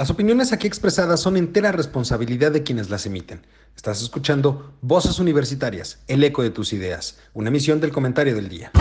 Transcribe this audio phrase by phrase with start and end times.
[0.00, 3.46] Las opiniones aquí expresadas son entera responsabilidad de quienes las emiten.
[3.76, 8.72] Estás escuchando Voces Universitarias, el eco de tus ideas, una emisión del comentario del día.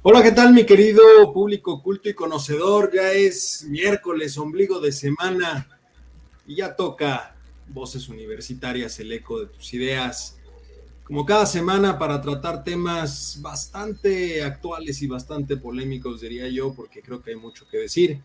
[0.00, 1.02] Hola, ¿qué tal mi querido
[1.34, 2.90] público culto y conocedor?
[2.94, 5.68] Ya es miércoles, ombligo de semana
[6.46, 7.35] y ya toca
[7.68, 10.38] Voces Universitarias, el eco de tus ideas.
[11.04, 17.22] Como cada semana para tratar temas bastante actuales y bastante polémicos, diría yo, porque creo
[17.22, 18.20] que hay mucho que decir.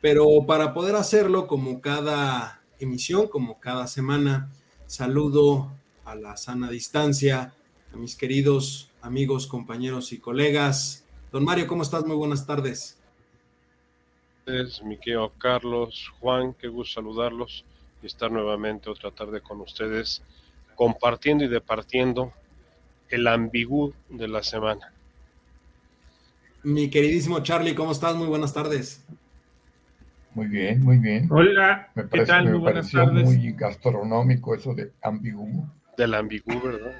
[0.00, 4.52] Pero para poder hacerlo, como cada emisión, como cada semana,
[4.86, 5.72] saludo
[6.04, 7.52] a la sana distancia
[7.92, 11.04] a mis queridos amigos, compañeros y colegas.
[11.32, 12.04] Don Mario, ¿cómo estás?
[12.04, 12.98] Muy buenas tardes.
[14.46, 17.64] Es mi querido Carlos, Juan, qué gusto saludarlos
[18.02, 20.22] y estar nuevamente otra tarde con ustedes
[20.74, 22.32] compartiendo y departiendo
[23.08, 24.92] el ambigú de la semana.
[26.62, 28.16] Mi queridísimo Charlie, ¿cómo estás?
[28.16, 29.04] Muy buenas tardes.
[30.34, 31.28] Muy bien, muy bien.
[31.30, 32.50] Hola, me ¿qué tal?
[32.50, 33.24] muy buenas tardes.
[33.24, 35.66] muy gastronómico eso de ambigú.
[35.96, 36.92] Del ambigú, ¿verdad?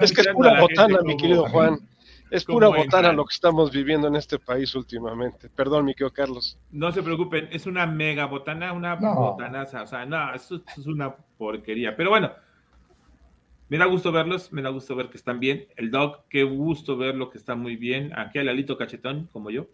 [0.00, 1.80] es que es pura botana, mi querido Juan.
[2.32, 5.50] Es pura botana lo que estamos viviendo en este país últimamente.
[5.50, 6.58] Perdón, mi querido Carlos.
[6.70, 9.82] No se preocupen, es una mega botana, una botanaza.
[9.82, 11.94] O sea, no, eso, es una porquería.
[11.94, 12.32] Pero bueno,
[13.68, 15.66] me da gusto verlos, me da gusto ver que están bien.
[15.76, 18.18] El Doc, qué gusto verlo que está muy bien.
[18.18, 19.66] Aquí el Alito Cachetón, como yo,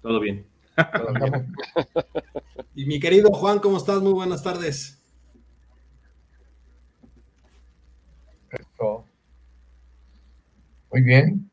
[0.00, 0.46] todo bien.
[2.74, 4.00] y mi querido Juan, ¿cómo estás?
[4.00, 4.94] Muy buenas tardes.
[10.90, 11.47] Muy bien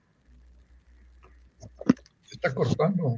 [2.46, 3.18] está cortando.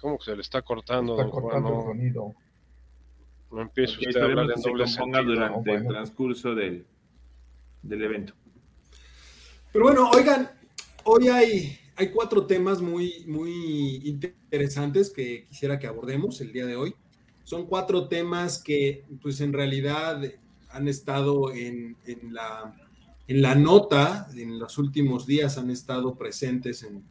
[0.00, 1.18] ¿Cómo que se le está cortando?
[1.18, 2.34] Está cortando el sonido.
[3.50, 5.22] No empiece usted a hablar en doble sentido.
[5.22, 6.84] durante el transcurso del,
[7.82, 8.34] del evento.
[9.72, 10.50] Pero bueno, oigan,
[11.04, 16.76] hoy hay, hay cuatro temas muy, muy interesantes que quisiera que abordemos el día de
[16.76, 16.94] hoy.
[17.44, 20.20] Son cuatro temas que, pues en realidad,
[20.70, 22.74] han estado en, en, la,
[23.28, 27.04] en la nota, en los últimos días han estado presentes en,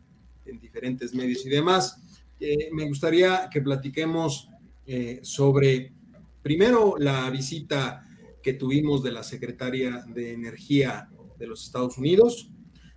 [0.46, 1.98] en diferentes medios y demás.
[2.40, 4.50] Eh, me gustaría que platiquemos
[4.86, 5.94] eh, sobre,
[6.42, 8.08] primero, la visita
[8.42, 11.10] que tuvimos de la secretaria de Energía
[11.40, 12.50] de los Estados Unidos.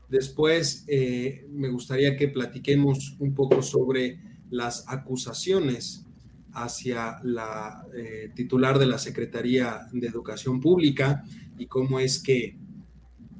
[0.09, 4.21] Después, eh, me gustaría que platiquemos un poco sobre
[4.51, 6.05] las acusaciones
[6.53, 7.87] hacia la
[8.35, 11.23] titular de la Secretaría de Educación Pública
[11.59, 12.57] y cómo es que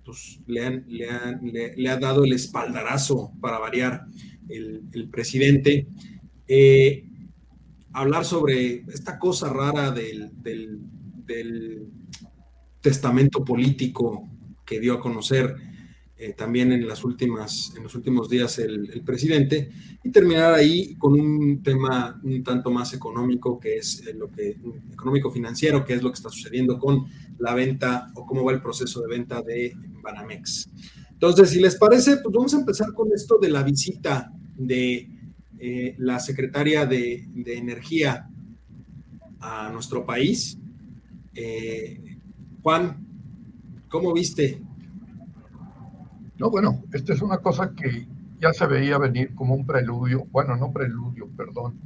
[0.07, 4.07] pues, le, han, le, ha dado el espaldarazo para variar
[4.49, 5.89] el, presidente.
[6.47, 7.05] Eh,
[7.93, 10.31] hablar sobre esta cosa rara del,
[12.81, 14.29] testamento político
[14.65, 15.57] que dio a conocer
[16.17, 19.71] eh, también en, las últimas, en los últimos días el, presidente,
[20.05, 24.57] y terminar ahí con un tema un tanto más económico, que es eh, lo que,
[24.93, 27.07] económico financiero, que es lo que está sucediendo con
[27.39, 30.71] la venta o cómo va el proceso de venta de Banamex.
[31.11, 35.09] Entonces, si les parece, pues vamos a empezar con esto de la visita de
[35.59, 38.29] eh, la secretaria de, Energía
[39.41, 40.59] a nuestro país.
[41.35, 42.19] Eh,
[42.63, 43.07] Juan,
[43.89, 44.61] ¿cómo viste?
[46.39, 48.07] No, bueno, esta es una cosa que
[48.41, 51.79] ya se veía venir como un preludio, bueno, no preludio, perdón,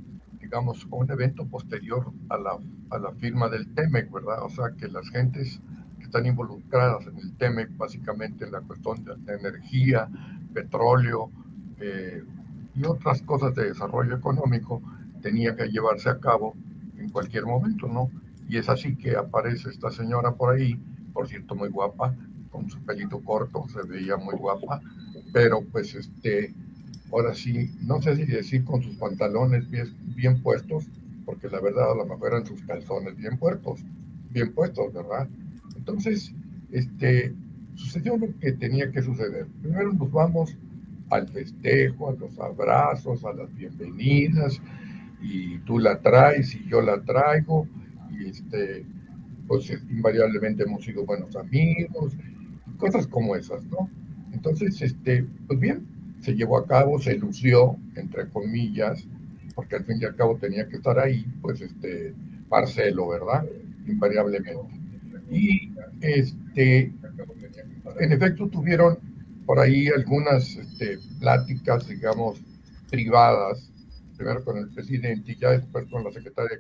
[0.50, 2.58] digamos, un evento posterior a la,
[2.90, 4.42] a la firma del TEMEC, ¿verdad?
[4.42, 5.60] O sea, que las gentes
[5.98, 10.08] que están involucradas en el TEMEC, básicamente en la cuestión de, energía,
[10.52, 11.30] petróleo
[11.78, 12.24] eh,
[12.74, 14.82] y otras cosas de desarrollo económico,
[15.22, 16.56] tenía que llevarse a cabo
[16.98, 18.10] en cualquier momento, ¿no?
[18.48, 20.74] Y es así que aparece esta señora por ahí,
[21.12, 22.12] por cierto, muy guapa,
[22.50, 24.80] con su pelito corto, se veía muy guapa,
[25.32, 26.52] pero pues este,
[27.12, 30.86] ahora sí, no sé si decir con sus pantalones bien, puestos,
[31.24, 33.80] porque la verdad a lo mejor eran sus calzones bien puestos,
[34.30, 35.28] bien puestos, ¿verdad?
[35.76, 36.32] Entonces,
[36.70, 37.34] este,
[37.74, 39.46] sucedió lo que tenía que suceder.
[39.62, 40.56] Primero nos vamos
[41.10, 44.60] al festejo, a los abrazos, a las bienvenidas,
[45.20, 47.66] y tú la traes y yo la traigo,
[48.10, 48.84] y este,
[49.46, 52.16] pues invariablemente hemos sido buenos amigos,
[52.78, 53.90] cosas como esas, ¿no?
[54.32, 55.86] Entonces, este, pues bien,
[56.20, 59.06] se llevó a cabo, se lució, entre comillas,
[59.54, 62.14] porque al fin y al cabo tenía que estar ahí, pues este,
[62.48, 63.46] Marcelo, ¿verdad?
[63.86, 64.60] Invariablemente.
[65.30, 66.92] Y este,
[68.00, 68.98] en efecto tuvieron
[69.46, 72.40] por ahí algunas este, pláticas, digamos,
[72.90, 73.70] privadas,
[74.16, 76.58] primero con el presidente y ya después con la secretaria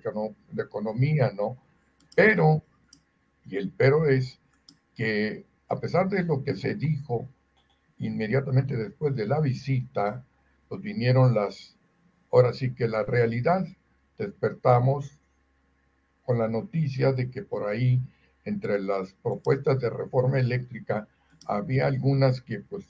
[0.52, 1.56] de Economía, ¿no?
[2.16, 2.62] Pero,
[3.46, 4.38] y el pero es
[4.94, 7.28] que a pesar de lo que se dijo
[8.00, 10.24] inmediatamente después de la visita,
[10.68, 11.76] pues vinieron las,
[12.32, 13.66] ahora sí que la realidad,
[14.18, 15.18] despertamos
[16.24, 18.00] con la noticia de que por ahí,
[18.44, 21.08] entre las propuestas de reforma eléctrica,
[21.46, 22.84] había algunas que pues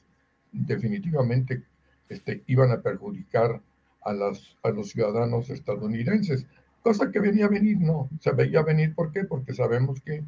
[0.53, 1.63] definitivamente
[2.09, 3.61] este, iban a perjudicar
[4.03, 6.47] a, las, a los ciudadanos estadounidenses,
[6.83, 9.25] cosa que venía a venir, no, se veía venir, ¿por qué?
[9.25, 10.25] Porque sabemos que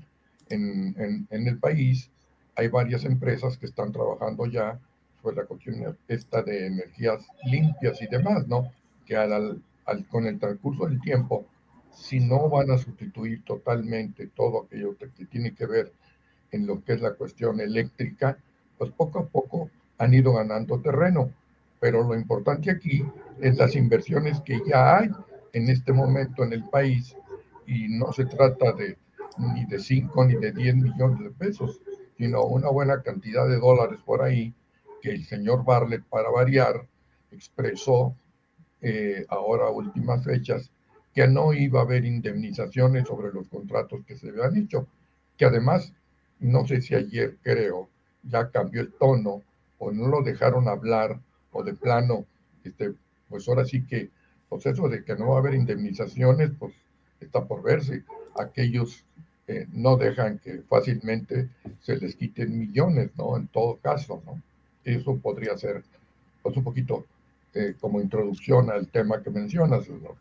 [0.49, 2.11] en, en, en el país
[2.56, 4.78] hay varias empresas que están trabajando ya
[5.22, 8.70] sobre la cuestión esta de energías limpias y demás, ¿no?
[9.06, 11.46] Que al, al, con el transcurso del tiempo,
[11.93, 15.93] si no van a sustituir totalmente todo aquello que tiene que ver
[16.50, 18.37] en lo que es la cuestión eléctrica,
[18.78, 21.31] pues poco a poco han ido ganando terreno.
[21.81, 23.05] Pero lo importante aquí
[23.40, 25.10] es las inversiones que ya hay
[25.52, 27.16] en este momento en el país
[27.66, 28.96] y no se trata de
[29.38, 31.81] ni de 5 ni de 10 millones de pesos,
[32.17, 34.55] sino una buena cantidad de dólares por ahí
[35.00, 36.87] que el señor Barlet, para variar,
[37.31, 38.14] expresó
[38.81, 40.70] eh, ahora a últimas fechas
[41.14, 44.87] que no iba a haber indemnizaciones sobre los contratos que se habían hecho,
[45.37, 45.93] que además,
[46.41, 47.88] no sé si ayer creo,
[48.23, 49.43] ya cambió el tono
[49.79, 51.20] o no lo dejaron hablar
[51.50, 52.25] o de plano,
[52.65, 52.94] este,
[53.29, 54.11] pues ahora sí que,
[54.49, 56.75] pues eso de que no va a haber indemnizaciones, pues
[57.20, 58.05] está por verse.
[58.37, 59.05] Aquellos
[59.73, 61.49] no dejan que fácilmente
[61.83, 63.37] se les quiten millones, ¿no?
[63.37, 64.41] En todo caso, ¿no?
[64.85, 65.83] Eso podría ser,
[66.43, 67.05] pues un poquito
[67.55, 70.17] eh, como introducción al tema que mencionas, ¿no?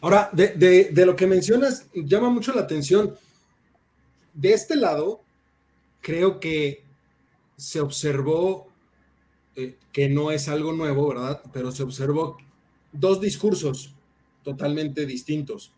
[0.00, 3.14] Ahora, de, de, de, lo que mencionas, llama mucho la atención.
[4.32, 5.20] De este lado,
[6.00, 6.84] creo que
[7.56, 8.68] se observó
[9.56, 11.42] eh, que no es algo nuevo, ¿verdad?
[11.52, 12.38] Pero se observó
[12.92, 13.92] dos discursos
[14.44, 15.72] totalmente distintos.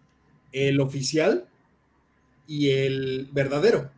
[0.53, 1.49] El oficial
[2.51, 3.93] y el verdadero.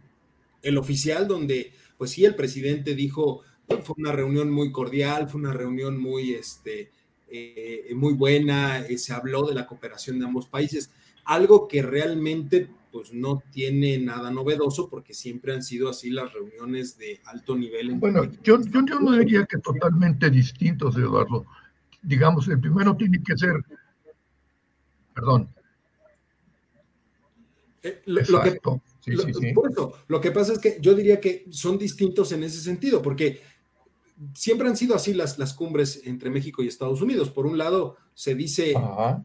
[0.60, 3.40] El oficial donde, pues sí, el presidente dijo,
[3.82, 6.90] fue una reunión muy cordial, fue una reunión muy, este,
[7.31, 10.90] eh, muy buena, eh, se habló de la cooperación de ambos países,
[11.25, 16.99] algo que realmente pues no tiene nada novedoso porque siempre han sido así las reuniones
[16.99, 17.94] de alto nivel.
[17.94, 21.46] bueno, yo, yo, yo, no diría que totalmente distintos, Eduardo.
[22.02, 23.64] Digamos, el primero tiene que ser,
[25.14, 25.49] perdón.
[28.06, 28.61] Lo, que,
[29.00, 29.52] sí, sí, sí.
[29.52, 33.02] Por eso, lo que pasa es que yo diría que son distintos en ese sentido,
[33.02, 33.40] porque
[34.34, 37.31] siempre han sido así las, las cumbres entre México y Estados Unidos.
[37.31, 38.75] Por un lado, se dice,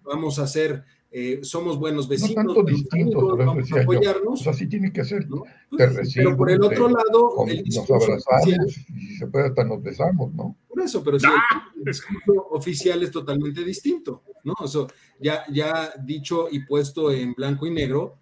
[0.03, 4.41] vamos a hacer eh, somos buenos vecinos, no tanto distintos, vamos a apoyarnos.
[4.41, 4.51] Yo.
[4.51, 5.27] así tiene que ser.
[5.29, 5.43] ¿no?
[5.75, 9.63] Te recibo, pero por el otro lado, el nos abrazamos y si se puede hasta
[9.63, 10.57] nos besamos, ¿no?
[10.67, 11.71] Por eso, pero sí, ¡Ah!
[11.77, 14.53] el discurso oficial es totalmente distinto, ¿no?
[14.63, 14.87] Eso
[15.19, 18.17] ya, ya dicho y puesto en blanco y negro,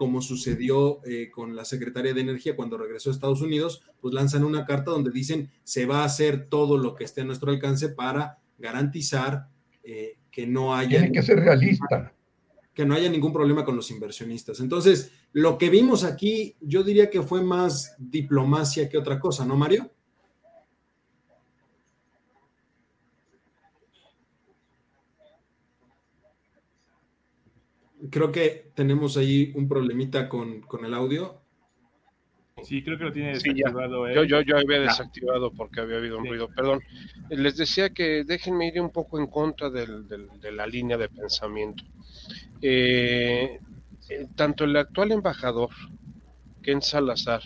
[0.00, 4.44] como sucedió eh, con la secretaria de Energía cuando regresó a Estados Unidos, pues lanzan
[4.44, 7.90] una carta donde dicen se va a hacer todo lo que esté a nuestro alcance
[7.90, 9.48] para garantizar
[9.84, 11.00] eh, que no haya...
[11.00, 12.14] Tiene que ser realista
[12.72, 14.60] que no haya ningún problema con los inversionistas.
[14.60, 19.54] Entonces, lo que vimos aquí, yo diría que fue más diplomacia que otra cosa, ¿no,
[19.54, 19.90] Mario?
[28.10, 31.40] Creo que tenemos ahí un problemita con, el audio.
[32.62, 34.10] Sí, creo que lo tiene desactivado.
[34.12, 36.48] yo, yo, yo había desactivado porque había habido un ruido.
[36.48, 36.80] Perdón.
[37.30, 41.84] Les decía que déjenme ir un poco en contra de la línea de pensamiento.
[42.60, 43.60] Eh,
[44.10, 45.70] eh, tanto el actual embajador,
[46.62, 47.42] Ken Salazar,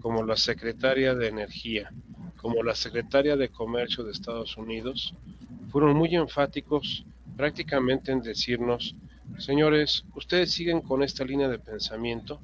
[0.00, 1.92] como la secretaria de Energía,
[2.36, 5.14] como la secretaria de Comercio de Estados Unidos,
[5.70, 7.06] fueron muy enfáticos
[7.36, 8.96] prácticamente en decirnos,
[9.38, 12.40] señores, ustedes siguen con esta línea de pensamiento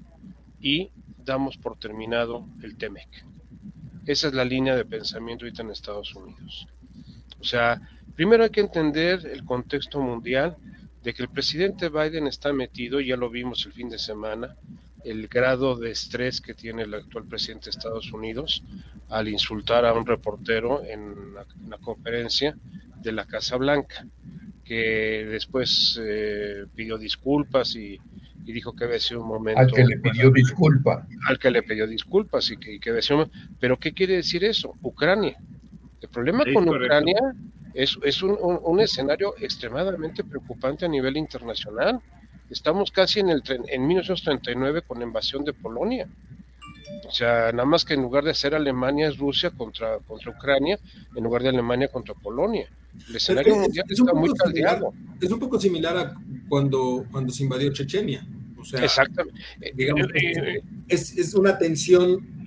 [0.61, 0.91] y
[1.25, 3.25] damos por terminado el TEMEC.
[4.07, 6.67] Esa es la línea de pensamiento ahorita en Estados Unidos.
[7.41, 7.81] O sea,
[8.17, 10.57] primero hay que entender el contexto mundial
[11.03, 14.57] de que el presidente Biden está metido, ya lo vimos el fin de semana,
[15.05, 18.63] el grado de estrés que tiene el actual presidente de Estados Unidos
[19.09, 22.57] al insultar a un reportero en la, conferencia
[22.97, 24.07] de la Casa Blanca,
[24.69, 27.99] que después eh, pidió disculpas y,
[28.45, 29.61] dijo que había sido un momento...
[29.61, 31.07] Al que le pidió disculpas.
[31.29, 33.29] Al que le pidió disculpas y que, que decía...
[33.61, 34.75] Pero ¿qué quiere decir eso?
[34.83, 35.37] Ucrania.
[36.01, 37.35] El problema con Ucrania
[37.75, 42.01] es, un, escenario extremadamente preocupante a nivel internacional.
[42.49, 46.09] Estamos casi en, el, en 1939 con la invasión de Polonia.
[47.07, 50.79] O sea, nada más que en lugar de ser Alemania es Rusia contra, contra Ucrania,
[51.15, 52.69] en lugar de Alemania contra Polonia.
[53.09, 54.93] El escenario es, mundial está muy caldeado.
[55.21, 56.15] Es un poco similar a
[56.49, 58.27] cuando, cuando se invadió Chechenia.
[58.57, 59.41] O sea, Exactamente.
[59.75, 62.39] Digamos, eh, eh, es, es, una tensión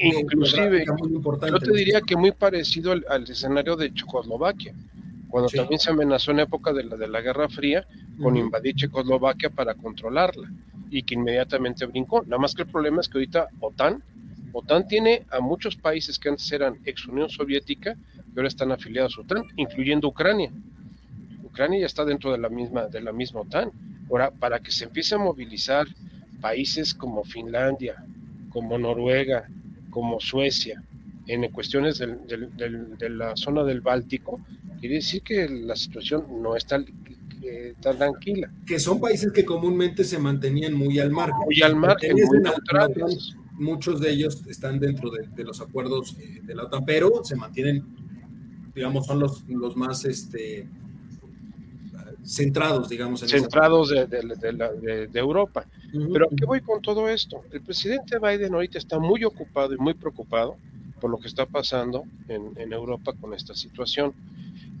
[0.00, 4.72] inclusive, yo te diría que muy parecido al, al escenario de Checoslovaquia
[5.28, 7.86] cuando también se amenazó en época de la, de la Guerra Fría
[8.20, 10.50] con invadir Checoslovaquia para controlarla
[10.90, 12.22] y que inmediatamente brincó.
[12.22, 14.02] Nada más que el problema es que ahorita OTAN,
[14.52, 17.96] OTAN tiene a muchos países que antes eran ex Unión Soviética
[18.38, 20.52] ahora están afiliados a OTAN, incluyendo Ucrania.
[21.42, 23.70] Ucrania ya está dentro de la misma, de la misma OTAN.
[24.10, 25.86] Ahora, para que se empiece a movilizar
[26.40, 28.04] países como Finlandia,
[28.50, 29.48] como Noruega,
[29.90, 30.82] como Suecia,
[31.26, 34.40] en cuestiones del, del, de la zona del Báltico,
[34.80, 36.82] quiere decir que la situación no está
[37.80, 38.50] tan tranquila.
[38.66, 41.30] Que son países que comúnmente se mantenían muy al mar.
[41.44, 43.34] Muy al mar, muy neutrales.
[43.54, 47.84] Muchos de ellos están dentro de, los acuerdos eh, de la OTAN, pero se mantienen,
[48.78, 50.66] digamos, son los, los más este,
[52.24, 53.22] centrados, digamos.
[53.22, 55.66] En centrados de, de, de, Europa.
[56.12, 57.42] Pero ¿a qué voy con todo esto?
[57.50, 60.56] El presidente Biden ahorita está muy ocupado y muy preocupado
[61.00, 64.12] por lo que está pasando en, en Europa con esta situación.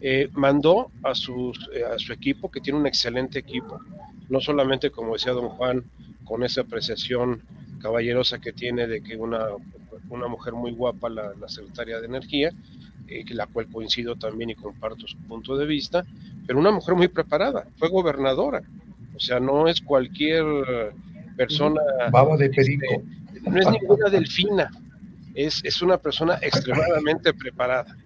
[0.00, 3.80] Eh, mandó a, sus, eh, a su equipo, que tiene un excelente equipo,
[4.28, 5.84] no solamente, como decía don Juan,
[6.24, 7.42] con esa apreciación
[7.80, 9.46] caballerosa que tiene de que una,
[10.10, 12.52] una mujer muy guapa, la, secretaria de Energía,
[13.08, 16.04] eh, la cual coincido también y comparto su punto de vista,
[16.46, 18.62] pero una mujer muy preparada, fue gobernadora,
[19.14, 20.44] o sea, no es cualquier
[21.36, 21.80] persona...
[22.10, 23.02] Baba de perico.
[23.34, 24.70] Este, no es ninguna delfina,
[25.34, 27.96] es, es una persona extremadamente preparada.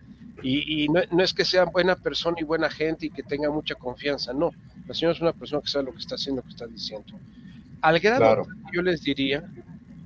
[0.42, 4.32] Y, no, es que sea buena persona y buena gente y que tenga mucha confianza,
[4.32, 4.50] no.
[4.87, 7.12] La señora es una persona que sabe lo que está haciendo, lo que está diciendo.
[7.80, 9.44] Al grado, yo les diría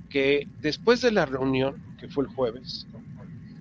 [0.09, 2.85] que después de la reunión, que fue el jueves,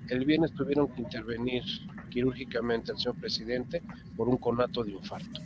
[0.08, 1.64] el viernes tuvieron que intervenir
[2.10, 3.82] quirúrgicamente al señor presidente
[4.14, 5.40] por un conato de infarto.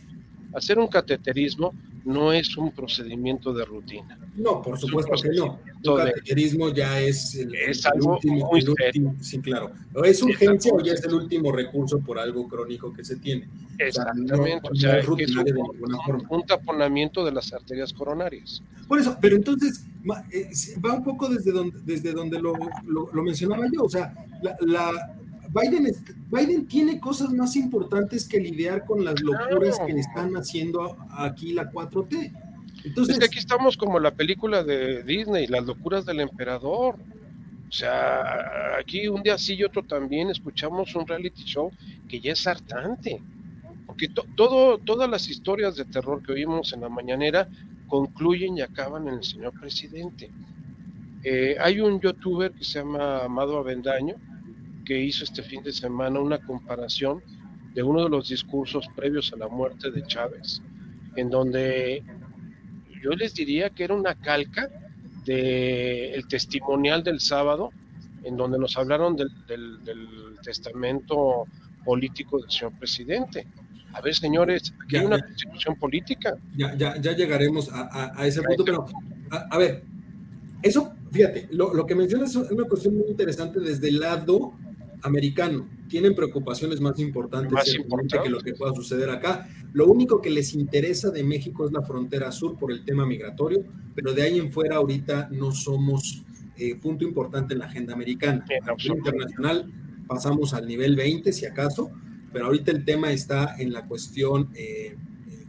[0.55, 4.19] Hacer un cateterismo no es un procedimiento de rutina.
[4.37, 5.59] No, por supuesto que no.
[5.83, 8.65] El cateterismo ya es el, es algo último, muy
[9.21, 9.73] sí, claro.
[10.05, 13.49] ¿Es urgencia o ya es el último recurso por algo crónico que se tiene?
[13.79, 14.69] Exactamente.
[14.71, 18.63] O sea, no, es un, un, taponamiento de las arterias coronarias.
[18.89, 19.85] Por eso, pero entonces
[20.33, 20.51] eh,
[20.85, 22.55] va un poco desde donde, desde donde lo,
[22.87, 23.85] lo, mencionaba yo.
[23.85, 25.20] O sea, la, la
[25.53, 25.93] Biden,
[26.31, 31.71] Biden tiene cosas más importantes que lidiar con las locuras que están haciendo aquí la
[31.71, 32.33] 4T.
[32.85, 36.97] Entonces, es que aquí estamos como la película de Disney, las locuras del emperador.
[37.69, 41.71] O sea, aquí un día sí y otro también escuchamos un reality show
[42.09, 43.21] que ya es hartante.
[43.87, 47.49] Porque todo, todas las historias de terror que oímos en la mañanera
[47.89, 50.31] concluyen y acaban en el señor presidente.
[51.23, 54.15] Eh, hay un youtuber que se llama Amado Avendaño,
[54.91, 57.23] que hizo este fin de semana una comparación
[57.75, 60.61] de uno de los discursos previos a la muerte de Chávez,
[61.15, 62.03] en donde
[63.01, 64.69] yo les diría que era una calca
[65.25, 67.71] del el testimonial del sábado,
[68.25, 69.31] en donde nos hablaron del,
[70.43, 71.45] testamento
[71.85, 73.47] político del señor presidente.
[73.93, 76.37] A ver, señores, aquí hay una constitución política.
[76.57, 78.87] Ya, ya, ya llegaremos a, ese punto, pero
[79.31, 79.85] a, ver,
[80.63, 84.53] eso, fíjate, lo, lo, que mencionas es una cuestión muy interesante desde el lado
[85.03, 85.69] americano.
[85.89, 87.77] Tienen preocupaciones más importantes
[88.23, 89.49] que lo que pueda suceder acá.
[89.73, 93.65] Lo único que les interesa de México es la frontera sur por el tema migratorio,
[93.95, 96.25] pero de ahí en fuera ahorita no somos
[96.57, 98.45] eh, punto importante en la agenda americana.
[98.51, 99.73] En internacional
[100.07, 101.91] pasamos al nivel 20, si acaso,
[102.33, 104.97] pero ahorita el tema está en la cuestión eh,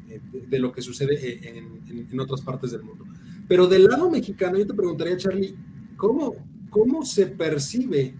[0.10, 3.06] eh, de, lo que sucede en, en, otras partes del mundo.
[3.48, 5.56] Pero del lado mexicano, yo te preguntaría, Charlie,
[5.98, 6.36] ¿cómo,
[6.70, 8.16] cómo se percibe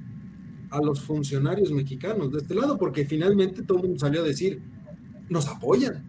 [0.72, 4.62] a los funcionarios mexicanos de este lado, porque finalmente todo el mundo salió a decir,
[5.30, 6.04] nos apoyan.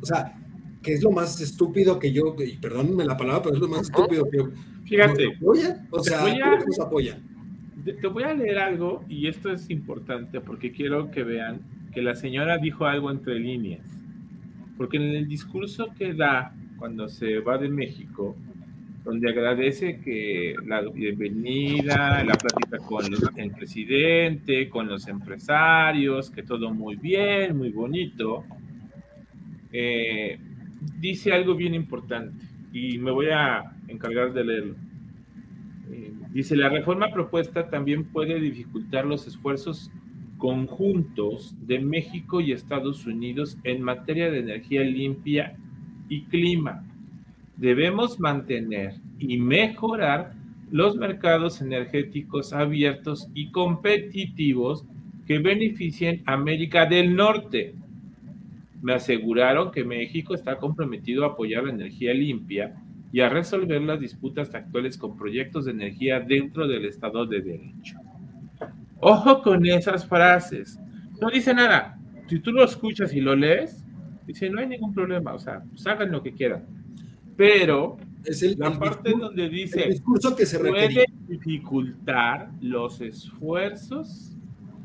[0.00, 0.36] O sea,
[0.82, 3.82] que es lo más estúpido que yo, y perdónenme la palabra, pero es lo más
[3.82, 4.44] estúpido que
[4.84, 5.26] Fíjate.
[5.26, 5.88] Nos apoyan.
[5.90, 7.22] O sea, nos apoyan?
[7.84, 11.60] Te voy a leer algo, y esto es importante porque quiero que vean
[11.92, 13.86] que la señora dijo algo entre líneas.
[14.76, 18.36] Porque en el discurso que da cuando se va de México,
[19.04, 23.04] donde agradece que la bienvenida, la plática con
[23.36, 28.44] el presidente, con los empresarios, que todo muy bien, muy bonito.
[29.70, 30.38] Eh,
[30.98, 34.74] dice algo bien importante y me voy a encargar de leerlo.
[35.90, 39.90] Eh, dice, la reforma propuesta también puede dificultar los esfuerzos
[40.38, 45.56] conjuntos de México y Estados Unidos en materia de energía limpia
[46.08, 46.84] y clima
[47.56, 50.34] debemos mantener y mejorar
[50.70, 54.84] los mercados energéticos abiertos y competitivos
[55.26, 57.74] que beneficien a América del Norte.
[58.82, 62.74] Me aseguraron que México está comprometido a apoyar la energía limpia
[63.12, 67.96] y a resolver las disputas actuales con proyectos de energía dentro del Estado de Derecho.
[69.00, 70.78] Ojo con esas frases.
[71.20, 71.98] No dice nada.
[72.26, 73.84] Si tú lo escuchas y lo lees,
[74.26, 76.64] dice, no hay ningún problema, o sea, pues hagan lo que quieran.
[77.36, 84.36] Pero es el, la parte donde dice, discurso que se puede dificultar los esfuerzos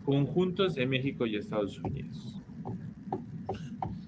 [0.03, 2.41] conjuntos de México y Estados Unidos.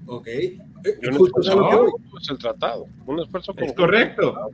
[0.08, 0.28] Ok.
[0.28, 2.88] Eh, es el tratado.
[3.06, 4.52] Un esfuerzo Es correcto.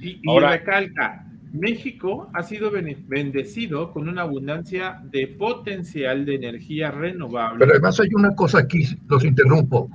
[0.00, 7.58] Y, Ahora, recalca, México ha sido bendecido con una abundancia de potencial de energía renovable.
[7.58, 9.90] Pero además hay una cosa aquí, los interrumpo.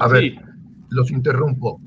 [0.00, 0.34] A ver,
[0.90, 1.80] los interrumpo.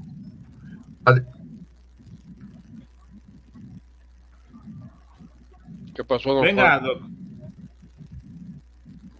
[5.96, 7.18] ¿Qué pasó, don Venga, Juan?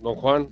[0.02, 0.50] Don Juan.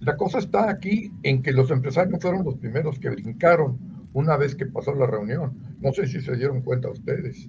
[0.00, 3.78] La cosa está aquí en que los empresarios fueron los primeros que brincaron
[4.12, 5.76] una vez que pasó la reunión.
[5.80, 7.48] No sé si se dieron cuenta ustedes.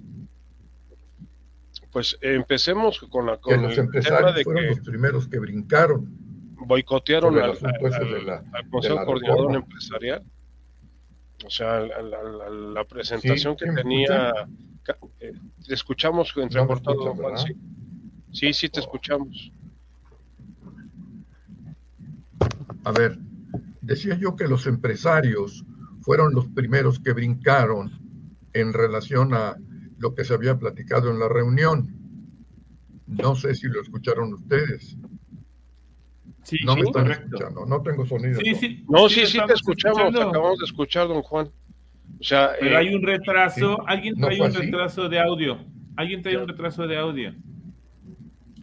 [1.90, 6.16] Pues empecemos con la con que los empresarios fueron los primeros que brincaron.
[6.66, 7.58] Boicotearon al,
[8.70, 10.24] Consejo Coordinador Empresarial.
[11.44, 14.32] O sea, la, presentación que tenía.
[15.20, 15.32] Eh,
[15.68, 17.54] escuchamos entrecortado, Juan, sí.
[18.32, 19.52] Sí, sí, te escuchamos.
[22.84, 23.18] A ver,
[23.80, 25.64] decía yo que los empresarios
[26.00, 27.92] fueron los primeros que brincaron
[28.52, 29.56] en relación a
[29.98, 31.94] lo que se había platicado en la reunión.
[33.06, 34.96] No sé si lo escucharon ustedes.
[36.44, 38.38] Sí, no me están escuchando, no tengo sonido.
[38.40, 41.50] Sí, sí, no, sí, sí, te escuchamos, acabamos de escuchar, don Juan.
[42.20, 45.58] O sea, pero hay un retraso, alguien trae un retraso de audio.
[45.96, 47.34] Alguien trae un retraso de audio.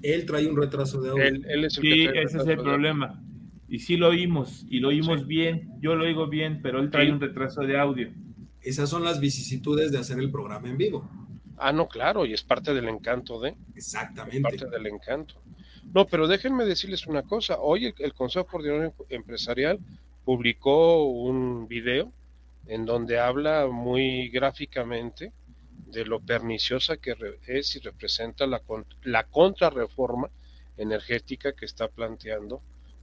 [0.03, 1.69] Él trae un retraso de audio.
[1.69, 3.23] sí, ese es el problema.
[3.67, 5.69] Y sí lo oímos, y lo oímos bien.
[5.79, 8.11] Yo lo oigo bien, pero él trae un retraso de audio.
[8.61, 11.09] Esas son las vicisitudes de hacer el programa en vivo.
[11.57, 13.55] Ah, no, claro, y es parte del encanto de.
[13.75, 14.41] Exactamente.
[14.41, 15.41] parte del encanto.
[15.93, 17.59] No, pero déjenme decirles una cosa.
[17.59, 19.79] Hoy el, Consejo Coordinador Empresarial
[20.23, 22.11] publicó un video
[22.67, 25.33] en donde habla muy gráficamente
[25.87, 27.15] de lo perniciosa que
[27.47, 28.61] es y representa la,
[29.03, 30.29] la contrarreforma
[30.77, 32.61] energética que está planteando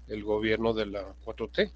[0.09, 1.71] el gobierno de la 4T.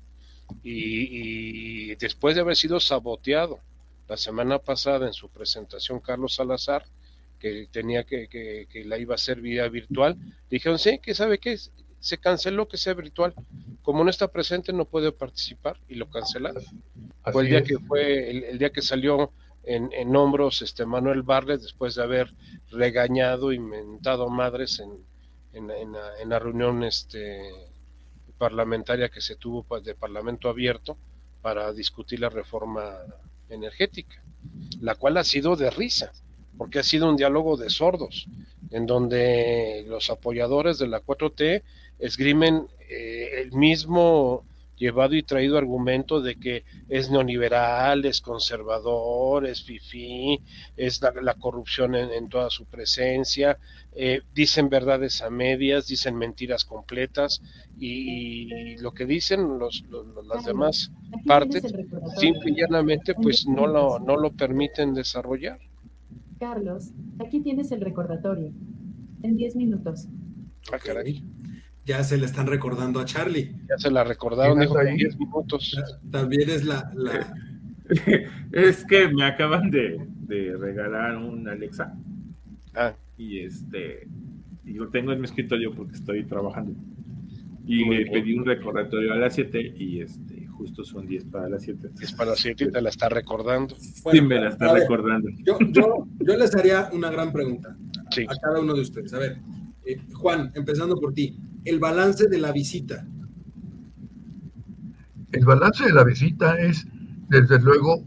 [0.62, 3.60] Y, después de haber sido saboteado
[4.08, 6.84] la semana pasada en su presentación Carlos Salazar,
[7.42, 10.16] que tenía que, que, la iba a hacer vía virtual,
[10.48, 11.58] dijeron, sí, que sabe qué,
[11.98, 13.34] se canceló que sea virtual.
[13.82, 16.62] Como no está presente, no puede participar y lo cancelaron.
[17.32, 19.32] fue el día que fue, el, día que salió
[19.64, 22.32] en, hombros este Manuel Barles después de haber
[22.70, 25.92] regañado y mentado madres en, en,
[26.28, 27.50] la, reunión este,
[28.38, 30.96] parlamentaria que se tuvo pues, de Parlamento abierto
[31.40, 32.98] para discutir la reforma
[33.48, 34.22] energética,
[34.80, 36.12] la cual ha sido de risa,
[36.56, 38.26] porque ha sido un diálogo de sordos,
[38.70, 41.62] en donde los apoyadores de la 4T
[41.98, 44.44] esgrimen eh, el mismo
[44.82, 50.40] llevado y traído argumento de que es neoliberal, es conservador, es fifí,
[50.76, 53.58] es la, corrupción en, toda su presencia,
[53.94, 57.40] eh, dicen verdades a medias, dicen mentiras completas
[57.78, 59.84] y, lo que dicen los,
[60.26, 60.90] las demás
[61.26, 61.62] partes
[62.18, 65.60] simple y llanamente pues no lo, no lo permiten desarrollar.
[66.42, 66.92] Carlos,
[67.24, 68.50] aquí tienes el recordatorio.
[69.22, 70.08] En 10 minutos.
[70.72, 71.22] Ah, caray
[71.84, 73.54] ya se le están recordando a Charlie.
[73.68, 75.80] Ya se la recordaron, dijo 10 minutos.
[76.10, 76.92] También es la,
[78.52, 80.04] es que me acaban de,
[80.58, 81.94] regalar un Alexa.
[82.74, 82.92] Ah.
[83.16, 84.08] Y este,
[84.64, 86.74] y lo tengo en mi escritorio porque estoy trabajando.
[87.64, 91.62] Y le pedí un recordatorio a las 7 y este, justo son 10 para las
[91.64, 91.90] 7.
[92.00, 93.74] Es para las 7 y te la está recordando.
[93.76, 95.28] sí, me la está recordando.
[95.44, 97.76] yo, yo, yo, les haría una gran pregunta
[98.28, 99.12] a cada uno de ustedes.
[99.12, 99.38] A ver,
[99.84, 103.04] eh, Juan, empezando por ti el balance de la visita?
[105.32, 106.86] El balance de la visita es,
[107.28, 108.04] desde luego,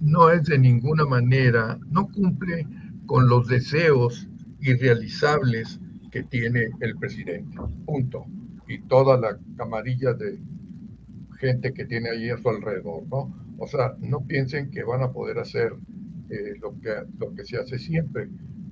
[0.00, 2.66] no es de ninguna manera, no cumple
[3.06, 4.28] con los deseos
[4.60, 5.78] irrealizables
[6.10, 7.58] que tiene el presidente.
[7.84, 8.24] Punto.
[8.66, 10.38] Y toda la camarilla de
[11.38, 13.34] gente que tiene ahí a su alrededor, ¿no?
[13.58, 15.72] O sea, no piensen que van a poder hacer
[16.30, 18.28] eh, lo, que, lo que se hace siempre.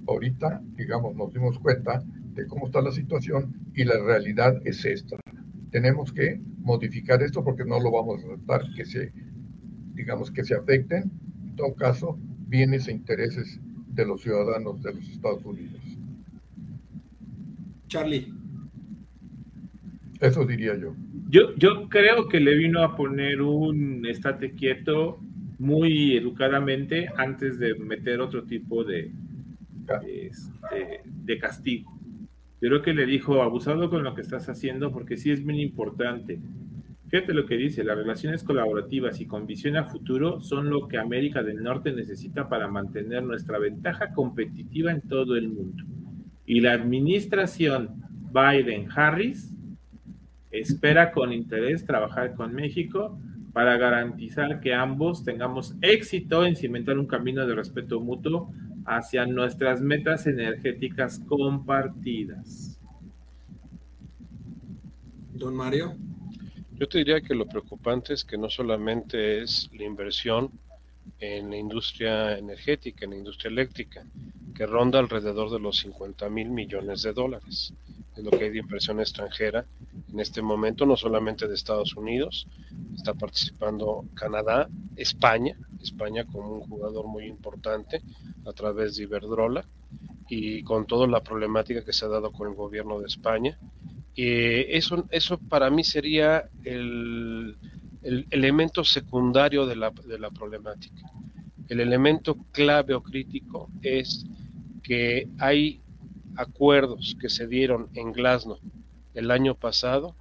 [0.07, 2.03] Ahorita, digamos, nos dimos cuenta
[2.35, 5.17] de cómo está la situación y la realidad es esta.
[5.71, 9.13] Tenemos que modificar esto porque no lo vamos a aceptar que se,
[9.95, 11.11] digamos, que se afecten,
[11.45, 15.81] en todo caso, bienes e intereses de los ciudadanos de los Estados Unidos.
[17.89, 18.33] Charlie.
[20.21, 20.95] Eso diría yo.
[21.29, 25.19] Yo, yo creo que le vino a poner un estate quieto
[25.59, 29.11] muy educadamente antes de meter otro tipo de,
[30.07, 31.93] este, de castigo.
[32.61, 35.61] Yo creo que le dijo, abusado con lo que estás haciendo, porque sí es muy
[35.61, 36.39] importante.
[37.09, 40.99] Fíjate lo que dice, las relaciones colaborativas y con visión a futuro son lo que
[40.99, 45.85] América del Norte necesita para mantener nuestra ventaja competitiva en todo el mundo.
[46.47, 49.56] Y la administración Biden-Harris
[50.61, 53.19] espera con interés trabajar con México
[53.53, 58.53] para garantizar que ambos tengamos éxito en cimentar un camino de respeto mutuo
[58.85, 62.79] hacia nuestras metas energéticas compartidas.
[65.33, 65.97] Don Mario.
[66.73, 70.51] Yo te diría que lo preocupante es que no solamente es la inversión
[71.19, 74.05] en la industria energética, en la industria eléctrica,
[74.55, 77.73] que ronda alrededor de los 50 mil millones de dólares.
[78.17, 79.67] Es lo que hay de inversión extranjera
[80.13, 82.47] en este momento, no solamente de Estados Unidos,
[82.95, 88.01] está participando Canadá, España, España como un jugador muy importante
[88.47, 89.65] a través de Iberdrola
[90.29, 93.59] y con toda la problemática que se ha dado con el gobierno de España
[94.17, 97.57] eh, eso, eso para mí sería el,
[98.03, 101.03] elemento secundario de la, de la problemática.
[101.69, 104.25] El elemento clave o crítico es
[104.83, 105.83] que hay
[106.37, 108.59] acuerdos que se dieron en Glasgow
[109.15, 110.15] el año pasado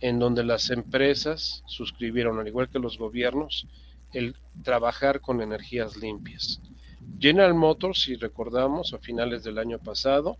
[0.00, 3.66] en donde las empresas suscribieron, al igual que los gobiernos,
[4.12, 6.60] el trabajar con energías limpias.
[7.18, 10.38] General Motors, si recordamos, a finales del año pasado,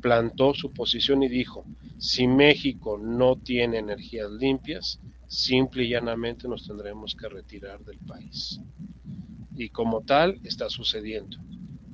[0.00, 1.64] plantó su posición y dijo,
[1.98, 8.60] si México no tiene energías limpias, simple y llanamente nos tendremos que retirar del país.
[9.56, 11.36] Y como tal está sucediendo.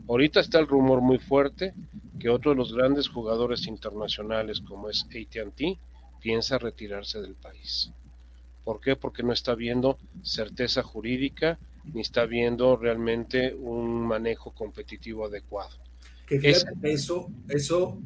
[0.09, 1.74] Ahorita está el rumor muy fuerte
[2.20, 5.78] que otro de los grandes jugadores internacionales como es ATT
[6.20, 7.90] piensa retirarse del país.
[8.62, 8.94] ¿Por qué?
[8.94, 11.59] Porque no está viendo certeza jurídica
[11.92, 15.76] ni está viendo realmente un manejo competitivo adecuado.
[16.26, 17.98] Que eso, eso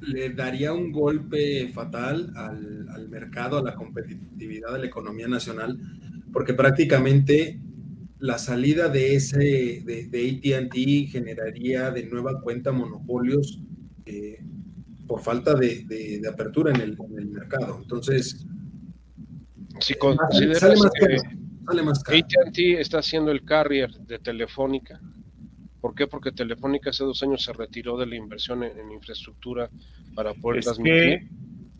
[0.00, 5.78] le daría un golpe fatal al, mercado, a la competitividad de la economía nacional,
[6.32, 7.60] porque prácticamente
[8.24, 9.36] la salida de ese
[9.84, 13.60] de, de ATT generaría de nueva cuenta monopolios
[14.06, 14.42] eh,
[15.06, 16.96] por falta de, apertura en el,
[17.28, 17.78] mercado.
[17.82, 18.46] Entonces,
[19.78, 20.80] si consideras
[21.66, 25.00] sale más que ATT está haciendo el carrier de Telefónica,
[25.82, 26.06] ¿Por qué?
[26.06, 29.68] Porque Telefónica hace dos años se retiró de la inversión en, infraestructura
[30.14, 31.28] para poder es transmitir.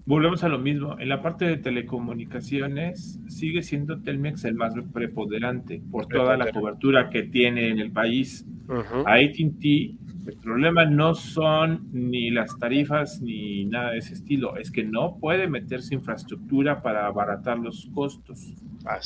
[0.06, 0.98] Volvemos a lo mismo.
[0.98, 7.10] En la parte de telecomunicaciones sigue siendo Telmex el más preponderante por toda la cobertura
[7.10, 8.46] que tiene en el país.
[9.06, 14.70] A AT&T el problema no son ni las tarifas ni nada de ese estilo, es
[14.70, 18.54] que no puede meterse infraestructura para abaratar los costos.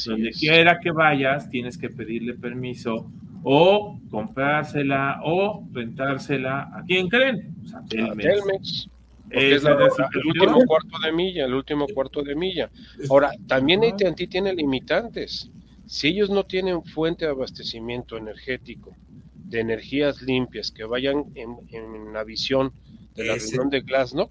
[0.07, 3.11] Donde quiera que vayas, tienes que pedirle permiso
[3.43, 7.55] o comprársela o rentársela a quién creen?
[7.75, 8.89] a Telmex.
[9.31, 12.71] Es el último cuarto de milla, el último cuarto de milla.
[13.11, 15.51] Ahora, también AT&T tiene limitantes.
[15.87, 18.95] Si ellos no tienen fuente de abastecimiento energético
[19.35, 22.73] de energías limpias que vayan en, la visión
[23.15, 24.31] de la reunión de Glasnow,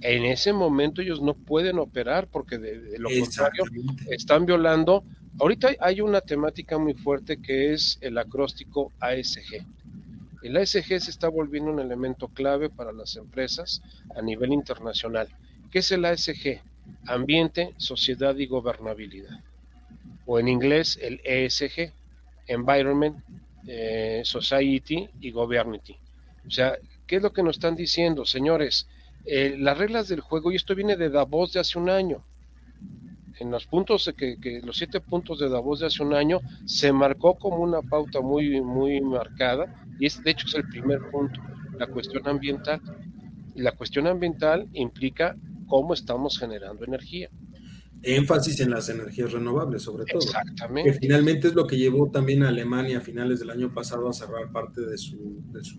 [0.00, 3.64] en ese momento ellos no pueden operar porque de lo contrario
[4.10, 5.04] están violando
[5.40, 9.64] Ahorita hay una temática muy fuerte que es el acróstico ASG.
[10.42, 13.82] El ASG se está volviendo un elemento clave para las empresas
[14.14, 15.28] a nivel internacional.
[15.70, 16.60] ¿Qué es el ASG?
[17.06, 19.40] Ambiente, sociedad y gobernabilidad.
[20.26, 21.92] O en inglés el ESG,
[22.46, 23.16] Environment,
[23.66, 25.96] eh, Society y Governity.
[26.46, 28.88] O sea, ¿qué es lo que nos están diciendo, señores?
[29.26, 32.24] Eh, las reglas del juego, y esto viene de Davos de hace un año,
[33.40, 36.92] en los puntos que, que, los siete puntos de Davos de hace un año se
[36.92, 41.40] marcó como una pauta muy muy marcada y es de hecho es el primer punto
[41.78, 42.80] la cuestión ambiental.
[43.54, 47.28] Y la cuestión ambiental implica cómo estamos generando energía.
[48.02, 50.22] Énfasis en las energías renovables sobre todo.
[50.22, 50.92] Exactamente.
[50.92, 54.12] Que finalmente es lo que llevó también a Alemania a finales del año pasado a
[54.12, 55.78] cerrar parte de su de, su,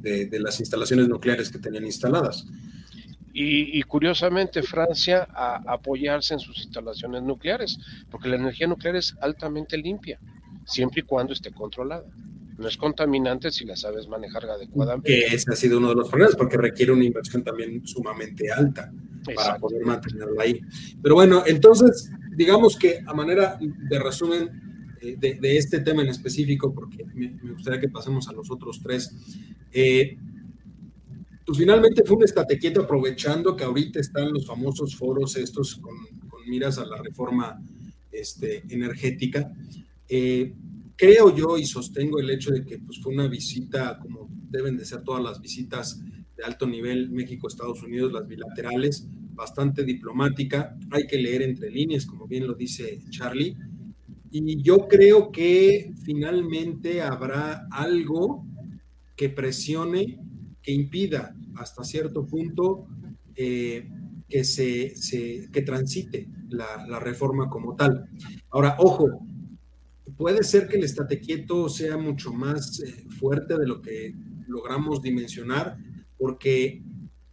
[0.00, 2.46] de las instalaciones nucleares que tenían instaladas.
[3.34, 7.78] Y, curiosamente Francia a apoyarse en sus instalaciones nucleares,
[8.10, 10.20] porque la energía nuclear es altamente limpia,
[10.66, 12.04] siempre y cuando esté controlada.
[12.62, 15.08] No es contaminante si la sabes manejar adecuadamente.
[15.10, 18.92] Que ese ha sido uno de los problemas, porque requiere una inversión también sumamente alta
[19.34, 20.60] para poder mantenerla ahí.
[21.02, 24.48] Pero bueno, entonces, digamos que a manera de resumen,
[25.00, 29.12] eh, de, este tema en específico, porque me, gustaría que pasemos a los otros tres.
[29.72, 30.16] Eh,
[31.44, 35.96] pues finalmente fue un estate aprovechando que ahorita están los famosos foros estos con,
[36.46, 37.60] miras a la reforma
[38.12, 39.50] este, energética.
[40.08, 40.54] Eh,
[41.02, 44.84] creo yo y sostengo el hecho de que pues, fue una visita, como deben de
[44.84, 46.00] ser todas las visitas
[46.36, 50.78] de alto nivel México-Estados Unidos, las bilaterales, bastante diplomática.
[50.92, 53.56] Hay que leer entre líneas, como bien lo dice Charlie.
[54.30, 58.46] Y yo creo que finalmente habrá algo
[59.16, 60.20] que presione,
[60.62, 62.86] que impida hasta cierto punto
[63.34, 63.88] eh,
[64.28, 64.94] que se,
[65.52, 68.08] que transite la, reforma como tal.
[68.50, 69.26] Ahora, ojo,
[70.22, 74.14] puede ser que el estate quieto sea mucho más eh, fuerte de lo que
[74.46, 75.76] logramos dimensionar,
[76.16, 76.80] porque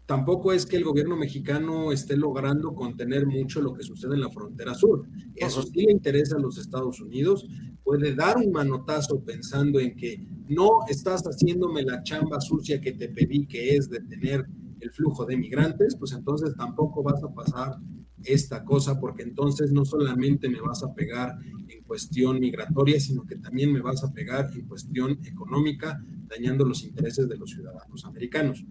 [0.07, 4.31] tampoco es que el gobierno mexicano esté logrando contener mucho lo que sucede en la
[4.31, 5.07] frontera sur.
[5.35, 7.47] Eso sí le interesa a los Estados Unidos.
[7.83, 13.09] Puede dar un manotazo pensando en que no estás haciéndome la chamba sucia que te
[13.09, 14.47] pedí, que es detener
[14.79, 17.77] el flujo de migrantes, pues entonces tampoco vas a pasar
[18.23, 21.35] esta cosa, porque entonces no solamente me vas a pegar
[21.67, 26.83] en cuestión migratoria, sino que también me vas a pegar en cuestión económica, dañando los
[26.83, 28.63] intereses de los ciudadanos americanos.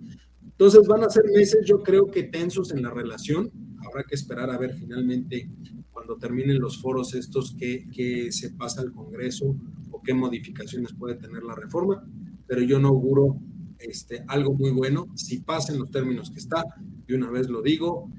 [0.59, 3.51] Entonces van a ser meses, yo creo que tensos en la relación.
[3.87, 5.49] Habrá que esperar a ver finalmente
[5.93, 9.57] cuando terminen los foros estos qué, se pasa al Congreso
[9.91, 12.05] o qué modificaciones puede tener la reforma.
[12.47, 13.39] Pero yo no auguro
[13.79, 15.07] este, algo muy bueno.
[15.15, 16.65] Si pasan los términos que está,
[17.07, 18.11] de una vez lo digo,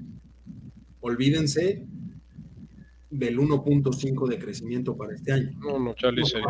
[1.00, 1.84] olvídense
[3.10, 5.50] del 1.5 de crecimiento para este año.
[5.58, 6.48] No, no, Charlie, sería,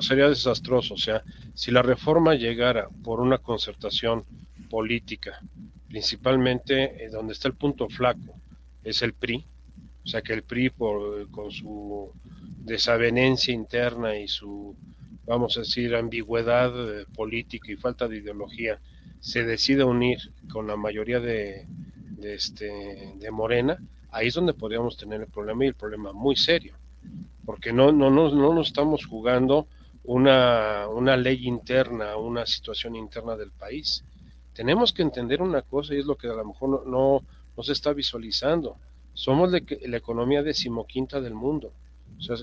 [0.00, 0.94] sería desastroso.
[0.94, 1.22] O sea,
[1.54, 4.24] si la reforma llegara por una concertación
[4.70, 5.40] política,
[5.88, 8.34] principalmente eh, donde está el punto flaco,
[8.84, 9.44] es el PRI,
[10.04, 12.10] o sea que el PRI por, con su
[12.58, 14.76] desavenencia interna y su,
[15.26, 18.80] vamos a decir, ambigüedad eh, política y falta de ideología,
[19.20, 20.18] se decide unir
[20.50, 21.66] con la mayoría de,
[22.22, 23.78] de, este, de Morena,
[24.10, 26.74] ahí es donde podríamos tener el problema y el problema muy serio
[27.44, 29.66] porque no, no, no, no nos estamos jugando
[30.04, 34.04] una, una ley interna, una situación interna del país.
[34.52, 37.22] Tenemos que entender una cosa y es lo que a lo mejor no,
[37.56, 38.76] no, se está visualizando.
[39.14, 39.58] Somos la,
[39.96, 41.72] economía decimoquinta del mundo.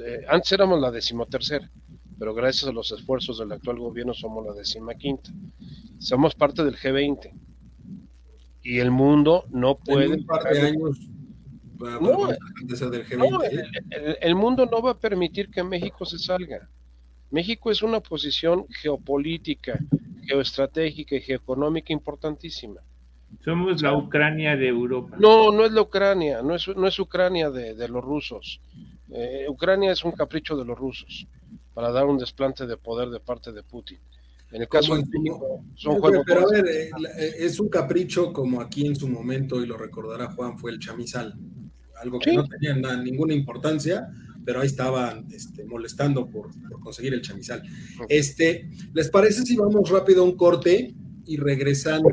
[0.06, 1.70] Eh, antes éramos la decimotercera,
[2.18, 5.32] pero gracias a los esfuerzos del actual gobierno somos la decimaquinta.
[6.00, 7.32] Somos parte del G20.
[8.69, 10.10] Y el mundo no puede...
[10.10, 10.99] un par de años
[11.79, 12.27] no,
[14.21, 16.69] el, mundo no va a permitir que México se salga.
[17.32, 19.79] México es una posición geopolítica,
[20.23, 22.82] geoestratégica y geoeconómica importantísima.
[23.45, 25.15] Somos la Ucrania de Europa.
[25.19, 28.60] No, no es la Ucrania, no es, no es Ucrania de, los rusos.
[29.10, 31.27] Eh, Ucrania es un capricho de los rusos
[31.73, 33.99] para dar un desplante de poder de parte de Putin.
[34.52, 36.24] En el caso de México, son juegos.
[36.26, 39.78] Pero a ver, eh, eh, es un capricho como aquí en su momento, y lo
[39.78, 41.38] recordará Juan, fue el chamizal
[42.02, 44.10] algo que no tenía ninguna importancia,
[44.46, 47.62] pero ahí estaban este, molestando por, conseguir el chamizal.
[48.08, 52.10] Este, ¿Les parece si vamos rápido a un corte y regresando?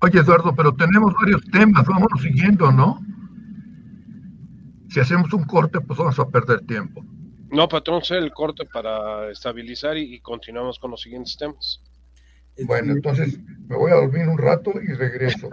[0.00, 3.00] Oye, Eduardo, pero tenemos varios temas, vamos siguiendo, ¿no?
[4.90, 7.04] Si hacemos un corte, pues vamos a perder tiempo.
[7.52, 11.82] No, patrón, sé el corte para estabilizar y continuamos con los siguientes temas.
[12.64, 15.50] Bueno, entonces me voy a dormir un rato y regreso.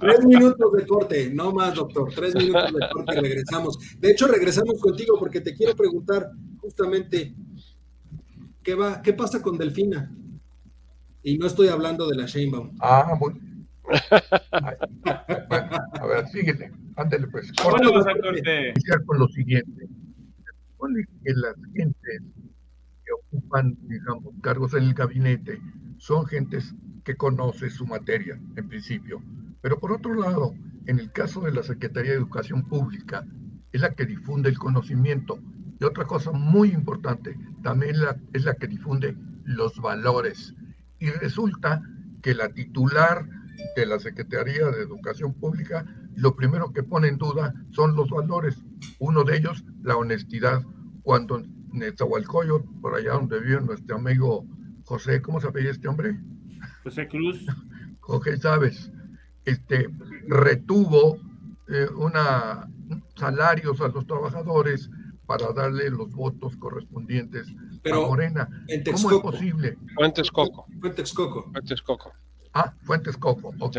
[0.00, 2.12] Tres minutos de corte, no más, doctor.
[2.14, 3.78] Tres minutos de corte y regresamos.
[3.98, 7.34] De hecho, regresamos contigo porque te quiero preguntar justamente
[8.62, 10.14] qué va, qué pasa con Delfina.
[11.22, 12.76] Y no estoy hablando de la Sheinbaum.
[12.80, 13.40] Ah, bueno.
[14.52, 16.70] a ver, síguele.
[16.96, 17.50] Ándale, pues.
[17.64, 18.74] Bueno, vas a corte.
[19.06, 19.88] con lo siguiente.
[20.82, 22.22] Supone que las gentes
[23.30, 25.60] ocupan, digamos, cargos en el gabinete
[25.98, 29.22] son gentes que conocen su materia, en principio.
[29.60, 30.54] Pero por otro lado,
[30.86, 33.24] en el caso de la Secretaría de Educación Pública,
[33.70, 35.38] es la que difunde el conocimiento.
[35.78, 40.52] Y otra cosa muy importante, también la, es la que difunde los valores.
[40.98, 41.80] Y resulta
[42.22, 43.28] que la titular
[43.76, 45.86] de la Secretaría de Educación Pública,
[46.16, 48.56] lo primero que pone en duda son los valores.
[48.98, 50.62] Uno de ellos, la honestidad.
[51.02, 54.46] Cuando Netzahualcoyot, por allá donde vive nuestro amigo
[54.84, 56.20] José, ¿cómo se apellida este hombre?
[56.84, 57.44] José Cruz.
[58.00, 58.90] José Chávez,
[59.44, 59.88] este,
[60.26, 61.18] retuvo
[61.68, 62.68] eh, una,
[63.16, 64.90] salarios a los trabajadores
[65.26, 67.48] para darle los votos correspondientes
[67.90, 68.48] a Morena.
[68.84, 69.78] ¿Cómo es posible?
[69.94, 70.66] Fuentes Coco.
[70.80, 71.50] Fuentes Coco.
[71.52, 72.12] Fuentes Coco.
[72.54, 73.76] Ah, Fuentes Coco, ok.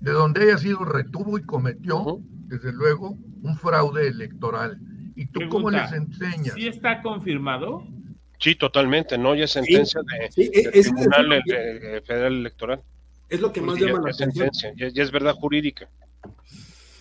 [0.00, 4.80] De donde haya sido retuvo y cometió, desde luego, un fraude electoral.
[5.14, 6.54] ¿Y tú cómo les enseñas?
[6.54, 7.86] ¿Sí está confirmado?
[8.38, 9.34] Sí, totalmente, ¿no?
[9.34, 11.42] Ya es sentencia de, Tribunal
[12.06, 12.82] Federal Electoral.
[13.28, 14.50] Es lo que más llama la atención.
[14.76, 15.88] Ya, es verdad jurídica.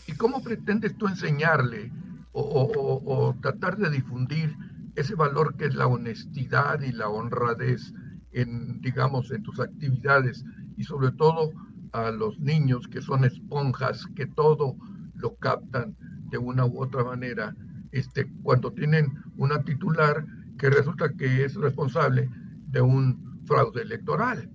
[0.05, 1.91] ¿Y cómo pretendes tú enseñarle
[2.33, 4.53] o, tratar de difundir
[4.95, 7.93] ese valor que es la honestidad y la honradez
[8.31, 10.43] en, digamos, en tus actividades
[10.79, 11.51] y sobre todo
[11.91, 14.77] a los niños que son esponjas, que todo
[15.15, 15.95] lo captan
[16.29, 17.53] de una u otra manera,
[17.91, 20.25] este, cuando tienen una titular
[20.57, 22.29] que resulta que es responsable
[22.67, 24.49] de un fraude electoral.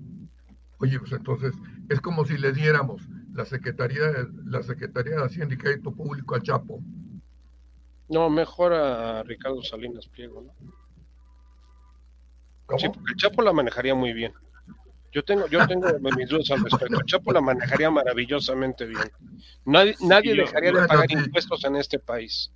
[0.78, 1.54] Oye, pues entonces
[1.90, 6.42] es como si le diéramos la Secretaría, la Secretaría de Hacienda y Crédito Público al
[6.42, 6.80] Chapo.
[8.08, 10.54] No, mejor a Ricardo Salinas Pliego, ¿no?
[12.78, 14.32] Sí, porque el Chapo la manejaría muy bien.
[15.14, 17.00] Yo tengo, yo tengo mis dudas al respecto.
[17.07, 19.12] Chapo la manejaría maravillosamente bien.
[19.64, 22.50] Nadie, nadie dejaría de pagar impuestos en este país,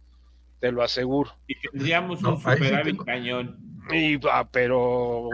[0.58, 1.30] te lo aseguro.
[1.46, 3.56] Y tendríamos un superávit cañón.
[3.92, 4.18] Y,
[4.50, 5.30] pero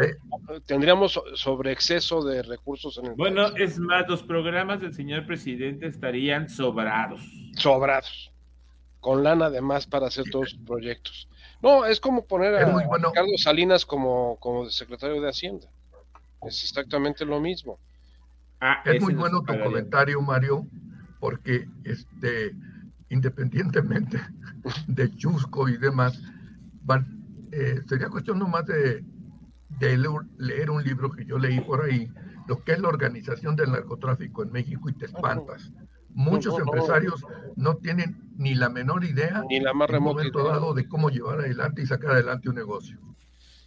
[0.66, 5.86] tendríamos sobre exceso de recursos en el Bueno, es más, los programas del señor presidente
[5.86, 7.22] estarían sobrados.
[7.56, 8.30] Sobrados.
[9.00, 11.26] Con lana además para hacer todos sus proyectos.
[11.62, 15.66] No, es como poner a Ricardo Salinas como, como secretario de Hacienda.
[16.46, 17.78] Es exactamente lo mismo.
[18.60, 20.66] Ah, es muy bueno tu comentario, Mario,
[21.20, 22.56] porque este,
[23.08, 24.20] independientemente
[24.86, 26.20] de Chusco y demás,
[26.82, 27.06] van,
[27.52, 29.04] eh, sería cuestión nomás de,
[29.78, 29.98] de
[30.38, 32.10] leer un libro que yo leí por ahí,
[32.46, 35.72] lo que es la organización del narcotráfico en México y te espantas.
[36.10, 37.24] Muchos empresarios
[37.56, 41.82] no tienen ni la menor idea ni la más remota dado de cómo llevar adelante
[41.82, 43.00] y sacar adelante un negocio.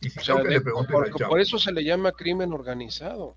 [0.02, 3.36] Y si que le por, por, eso se le llama crimen organizado.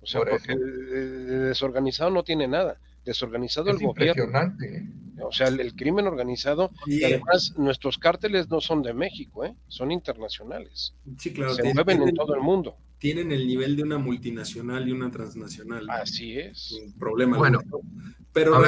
[0.00, 2.78] O sea, porque desorganizado no tiene nada.
[3.04, 4.38] Desorganizado el gobierno.
[4.62, 4.86] ¿eh?
[5.22, 9.54] O sea, el, crimen organizado, y además nuestros cárteles no son de México, ¿eh?
[9.68, 10.94] son internacionales.
[11.18, 11.54] Sí, claro.
[11.54, 12.76] Se mueven en todo el mundo.
[12.98, 15.88] Tienen el nivel de una multinacional y una transnacional.
[15.90, 16.72] Así es.
[16.72, 17.36] Un problema.
[17.36, 17.60] Bueno,
[18.32, 18.58] pero,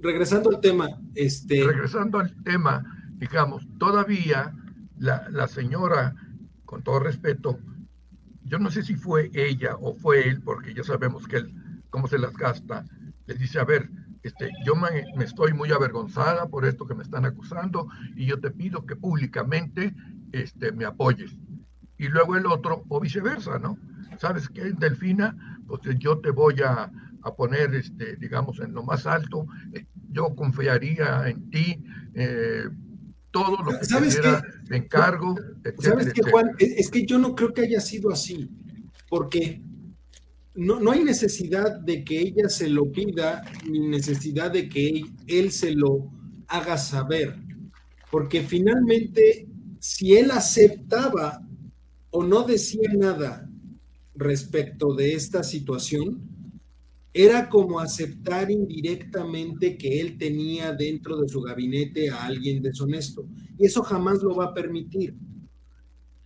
[0.00, 1.64] regresando, al tema, este...
[1.64, 2.84] Regresando al tema,
[3.16, 4.54] digamos, todavía
[4.98, 6.14] la, señora,
[6.64, 7.58] con todo respeto,
[8.44, 11.54] yo no sé si fue ella o fue él, porque ya sabemos que él,
[11.90, 12.84] cómo se las gasta,
[13.26, 13.90] le dice, a ver,
[14.22, 18.50] este, yo me, estoy muy avergonzada por esto que me están acusando y yo te
[18.50, 19.94] pido que públicamente
[20.32, 21.36] este, me apoyes.
[21.98, 23.78] Y luego el otro, o viceversa, ¿no?
[24.18, 25.36] ¿Sabes qué, Delfina?
[25.66, 26.90] Pues yo te voy a,
[27.24, 31.82] a poner, este, digamos, en lo más alto, eh, yo confiaría en ti,
[32.14, 32.68] eh,
[33.34, 34.20] todo lo que ¿Sabes
[34.68, 35.34] te encargo.
[35.80, 36.52] ¿Sabes qué, Juan?
[36.56, 38.48] Es que yo no creo que haya sido así,
[39.10, 39.60] porque
[40.54, 45.50] no, no hay necesidad de que ella se lo pida, ni necesidad de que él,
[45.50, 46.12] se lo
[46.46, 47.34] haga saber,
[48.08, 49.48] porque finalmente,
[49.80, 51.44] si él aceptaba
[52.10, 53.50] o no decía nada
[54.14, 56.22] respecto de esta situación,
[57.16, 63.28] era como aceptar indirectamente que él tenía dentro de su gabinete a alguien deshonesto.
[63.56, 65.14] Y eso jamás lo va a permitir.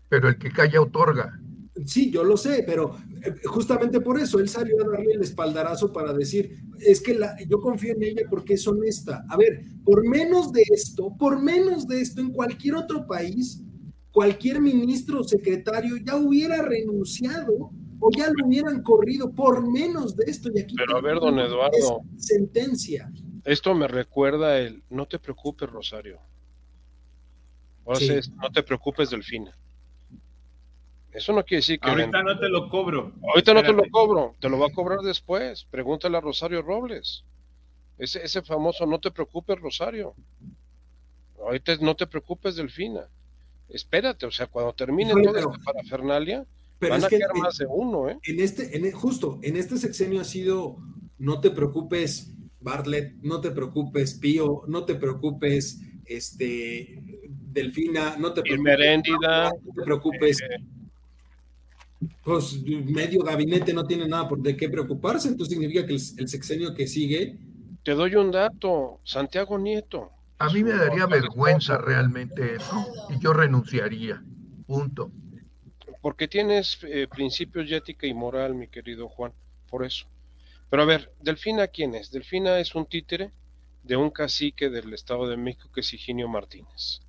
[0.08, 1.38] Pero el que calla otorga.
[1.84, 5.92] Sí, yo lo sé, pero eh, justamente por eso él salió a darle el espaldarazo
[5.92, 9.26] para decir, es que la, yo confío en ella porque es honesta.
[9.28, 13.62] A ver, por menos de esto, por menos de esto, en cualquier otro país,
[14.10, 20.24] cualquier ministro o secretario ya hubiera renunciado o ya lo hubieran corrido por menos de
[20.30, 20.50] esto.
[20.54, 22.02] Y aquí Pero a ver, don Eduardo.
[22.16, 23.10] Sentencia.
[23.44, 26.20] Esto me recuerda el no te preocupes, Rosario.
[27.84, 29.56] O sea, no te preocupes, Delfina.
[31.10, 31.88] Eso no quiere decir que.
[31.88, 33.12] Ahorita no te lo cobro.
[33.28, 35.64] Ahorita no te lo cobro, te lo va a cobrar después.
[35.70, 37.24] Pregúntale a Rosario Robles.
[37.96, 40.14] Ese, ese famoso no te preocupes, Rosario.
[41.40, 43.08] Ahorita no te preocupes, Delfina.
[43.68, 46.46] Espérate, o sea, cuando termine toda esta parafernalia,
[46.78, 48.18] pero Van es a que más de uno, ¿eh?
[48.24, 50.76] En este, en, justo, en este sexenio ha sido,
[51.18, 58.42] no te preocupes, Bartlett, no te preocupes, Pío, no te preocupes, este, Delfina, no te
[58.42, 59.02] preocupes.
[59.20, 60.40] No te preocupes.
[60.40, 60.64] Eh,
[62.22, 66.74] pues medio gabinete no tiene nada por de qué preocuparse, entonces significa que el, sexenio
[66.74, 67.36] que sigue.
[67.82, 70.12] Te doy un dato, Santiago Nieto.
[70.38, 74.22] A mí me daría vergüenza realmente eso y yo renunciaría.
[74.66, 75.10] Punto
[76.00, 79.32] porque tienes eh, principios de ética y moral, mi querido Juan,
[79.68, 80.06] por eso.
[80.70, 82.10] Pero a ver, Delfina, ¿quién es?
[82.10, 83.32] Delfina es un títere
[83.82, 87.00] de un cacique del Estado de México que es Higinio Martínez,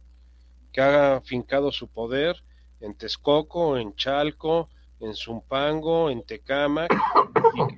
[0.72, 2.42] que ha fincado su poder
[2.80, 4.70] en Texcoco, en Chalco,
[5.00, 6.94] en Zumpango, en Tecámac,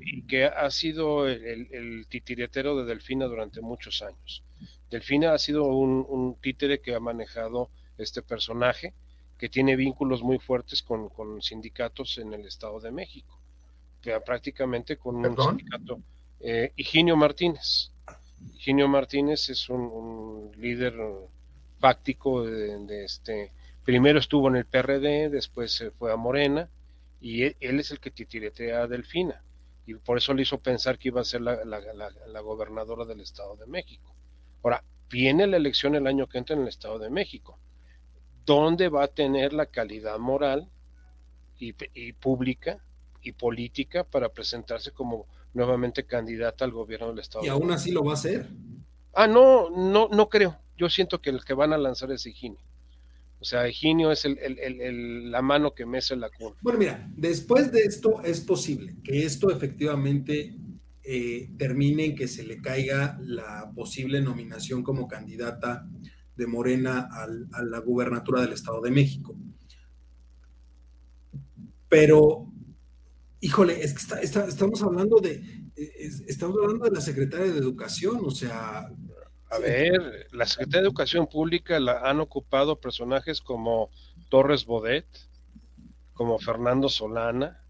[0.02, 4.44] y, que ha sido el, titiretero de Delfina durante muchos años.
[4.90, 8.94] Delfina ha sido un, títere que ha manejado este personaje,
[9.42, 13.42] que tiene vínculos muy fuertes con, sindicatos en el Estado de México,
[14.00, 16.00] que prácticamente con un sindicato,
[16.42, 17.90] eh, Higinio Martínez.
[18.54, 20.94] Higinio Martínez es un, líder
[21.80, 23.52] fáctico de, este,
[23.84, 26.70] primero estuvo en el PRD, después se fue a Morena,
[27.20, 29.42] y él, es el que titiretea a Delfina,
[29.88, 33.66] y por eso le hizo pensar que iba a ser la, gobernadora del Estado de
[33.66, 34.14] México.
[34.62, 37.58] Ahora, viene la elección el año que entra en el Estado de México.
[38.54, 40.68] ¿Dónde va a tener la calidad moral
[41.58, 42.84] y, y pública
[43.22, 47.46] y política para presentarse como nuevamente candidata al gobierno del Estado.
[47.46, 48.50] ¿Y aún así lo va a hacer?
[49.14, 50.58] Ah, no, no, no creo.
[50.78, 52.60] Yo siento que el que van a lanzar es Higinio.
[53.40, 56.56] O sea, Higinio es el, la mano que mece la cuna.
[56.62, 60.56] Bueno, mira, después de esto es posible que esto efectivamente
[61.04, 65.88] eh, termine en que se le caiga la posible nominación como candidata
[66.42, 69.36] de Morena a la gubernatura del Estado de México.
[71.88, 72.52] Pero
[73.42, 75.64] híjole, es que estamos hablando de,
[76.28, 78.90] estamos hablando de la secretaria de Educación, o sea...
[79.52, 83.90] A ver, la Secretaría de Educación Pública la han ocupado personajes como
[84.30, 85.06] Torres Bodet,
[86.14, 87.62] como Fernando Solana,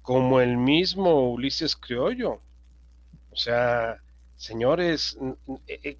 [0.00, 2.40] como el mismo Ulises Criollo.
[3.30, 3.98] O sea,
[4.40, 5.18] señores,
[5.66, 5.98] eh,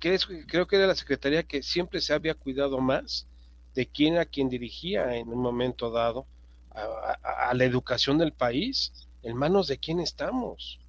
[0.49, 3.27] creo que era la Secretaría que siempre se había cuidado más
[3.75, 6.27] de quién a quien dirigía en un momento dado
[6.71, 10.81] a, la educación del país, en manos de quién estamos.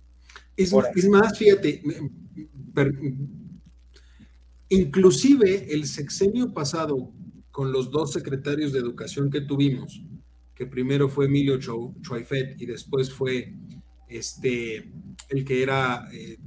[0.56, 0.72] Es,
[1.10, 1.84] más, fíjate,
[4.70, 7.12] inclusive el sexenio pasado
[7.52, 10.02] con los dos secretarios de educación que tuvimos,
[10.56, 13.54] que primero fue Emilio Chuaifet y después fue
[14.08, 14.90] este
[15.30, 16.38] el que era eh,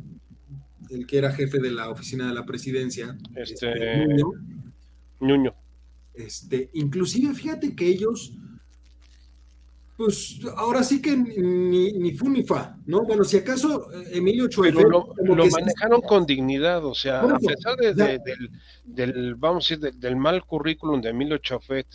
[0.94, 4.22] el que era jefe de la oficina de la presidencia, este, este
[5.20, 5.54] Ñuño.
[6.14, 8.32] Este, inclusive fíjate que ellos
[9.96, 13.04] pues ahora sí que ni, ni fu ni fa, ¿no?
[13.04, 14.82] Bueno, si acaso eh, Emilio Chuefe...
[14.82, 18.18] Lo, lo manejaron con dignidad, o sea, a pesar de,
[18.84, 21.86] del, vamos a decir, del, mal currículum de Emilio Chofet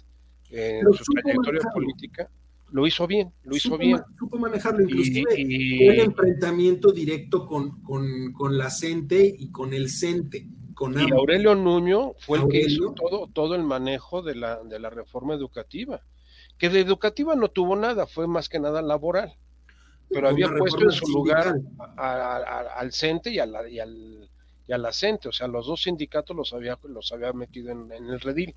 [0.50, 2.30] en su trayectoria política,
[2.72, 4.00] lo hizo bien, lo hizo bien.
[4.18, 9.90] supo manejarlo, inclusive y, un enfrentamiento directo con, con, con, la CENTE y con el
[9.90, 10.48] CENTE.
[10.74, 14.80] Con y Aurelio Nuño fue el que hizo todo, todo el manejo de la, de
[14.80, 16.02] la reforma educativa
[16.60, 19.34] que de educativa no tuvo nada, fue más que nada laboral,
[20.10, 21.56] pero había puesto en su lugar
[21.98, 24.30] al CENTE y, al, y, al,
[24.68, 27.92] y a la CENTE, o sea, los dos sindicatos los había, los había metido en,
[27.92, 28.56] el redil.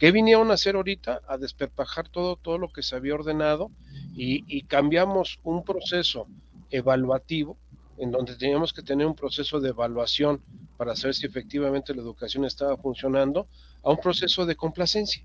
[0.00, 1.20] ¿Qué vinieron a hacer ahorita?
[1.28, 3.70] A desperpajar todo, todo lo que se había ordenado
[4.16, 6.26] y, y cambiamos un proceso
[6.70, 7.58] evaluativo
[7.98, 10.42] en donde teníamos que tener un proceso de evaluación
[10.78, 13.46] para saber si efectivamente la educación estaba funcionando,
[13.82, 15.22] a un proceso de complacencia.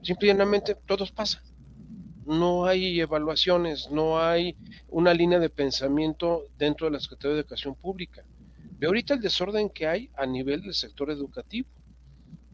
[0.00, 1.42] Simplemente todos pasan.
[2.24, 4.54] No hay evaluaciones, no hay
[4.90, 8.22] una línea de pensamiento dentro de la Secretaría de Educación Pública.
[8.78, 11.68] Ve ahorita el desorden que hay a nivel del sector educativo.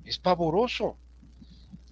[0.06, 0.96] Es pavoroso.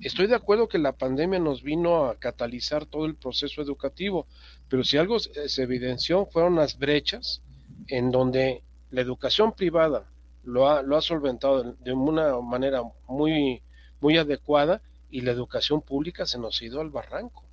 [0.01, 4.27] Estoy de acuerdo que la pandemia nos vino a catalizar todo el proceso educativo,
[4.69, 7.43] pero si algo se evidenció fueron las brechas
[7.89, 10.07] en donde la educación privada
[10.45, 13.63] lo ha, lo ha solventado de una manera muy,
[14.01, 17.45] muy adecuada y la educación pública se nos ha ido al barranco.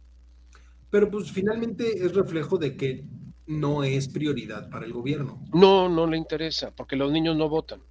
[0.89, 3.05] Pero pues finalmente es reflejo de que
[3.47, 5.43] no es prioridad para el gobierno.
[5.53, 7.81] No, no le interesa, porque los niños no votan.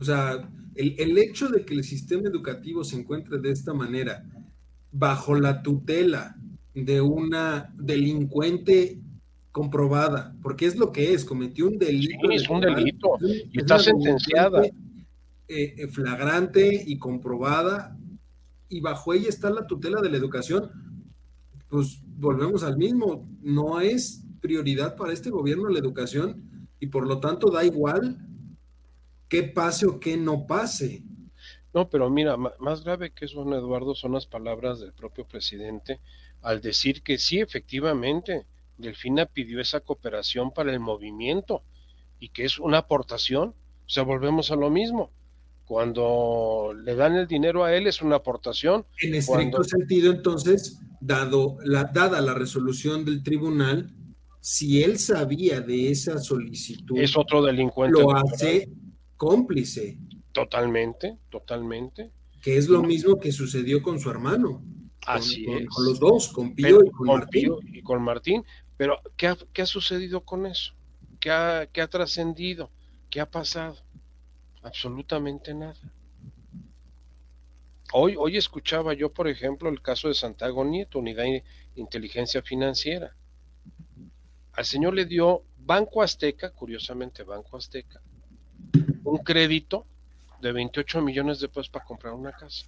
[0.00, 4.24] O sea, el, el hecho de que el sistema educativo se encuentre de esta manera,
[4.92, 6.36] bajo la tutela
[6.74, 8.98] de una delincuente
[9.52, 12.28] comprobada, porque es lo que es, cometió un delito.
[12.28, 14.62] Sí, es un delito y está sentenciada.
[15.52, 17.98] Eh, flagrante y comprobada
[18.68, 20.70] y bajo ella está la tutela de la educación,
[21.68, 27.18] pues volvemos al mismo, no es prioridad para este gobierno la educación y por lo
[27.18, 28.16] tanto da igual
[29.30, 31.02] qué pase o qué no pase.
[31.72, 36.00] No, pero mira, más grave que eso, Eduardo, son las palabras del propio presidente
[36.42, 41.62] al decir que sí, efectivamente, Delfina pidió esa cooperación para el movimiento
[42.18, 43.50] y que es una aportación.
[43.50, 45.10] O sea, volvemos a lo mismo.
[45.64, 48.84] Cuando le dan el dinero a él es una aportación.
[49.02, 53.94] En estricto sentido, entonces, dado la, dada la resolución del tribunal,
[54.40, 58.00] si él sabía de esa solicitud, es otro delincuente.
[58.00, 58.68] Lo hace
[59.20, 59.98] cómplice.
[60.32, 62.10] Totalmente, totalmente.
[62.40, 64.64] Que es lo mismo que sucedió con su hermano.
[65.06, 65.68] Así con, es.
[65.68, 67.42] con los dos, con Pío y con, Martín.
[67.42, 68.44] Pío y con Martín.
[68.78, 70.72] Pero, ¿qué ha, qué ha sucedido con eso?
[71.20, 72.70] ¿Qué ha, qué ha trascendido?
[73.10, 73.76] ¿Qué ha pasado?
[74.62, 75.76] Absolutamente nada.
[77.92, 81.44] Hoy, hoy escuchaba yo, por ejemplo, el caso de Santiago Nieto, Unidad de
[81.74, 83.14] Inteligencia Financiera.
[84.54, 88.00] Al señor le dio Banco Azteca, curiosamente Banco Azteca,
[89.04, 89.86] un crédito
[90.40, 92.66] de 28 millones de pesos para comprar una casa.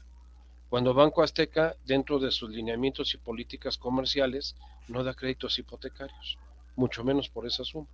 [0.68, 4.56] Cuando Banco Azteca, dentro de sus lineamientos y políticas comerciales,
[4.88, 6.38] no da créditos hipotecarios,
[6.76, 7.86] mucho menos por esa suma.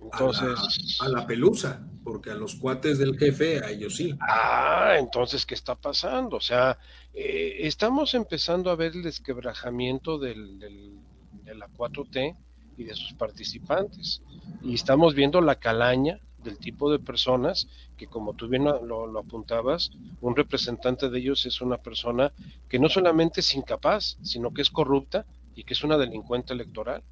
[0.00, 4.14] Entonces, a la, a la, pelusa, porque a los cuates del jefe, a ellos sí.
[4.20, 6.36] Ah, entonces, ¿qué está pasando?
[6.36, 6.78] O sea,
[7.14, 10.98] eh, estamos empezando a ver el desquebrajamiento del, del,
[11.44, 12.36] de la 4T
[12.76, 14.22] y de sus participantes.
[14.62, 19.90] Y estamos viendo la calaña del tipo de personas que, como tú bien lo, apuntabas,
[20.20, 22.32] un representante de ellos es una persona
[22.68, 27.02] que no solamente es incapaz, sino que es corrupta y que es una delincuente electoral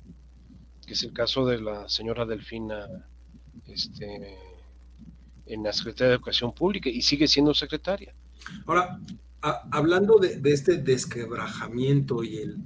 [0.86, 2.88] que es el caso de la señora Delfina
[3.66, 4.36] este,
[5.46, 8.14] en la Secretaría de Educación Pública y sigue siendo secretaria.
[8.66, 8.98] Ahora,
[9.42, 12.56] a, hablando de, este desquebrajamiento y el,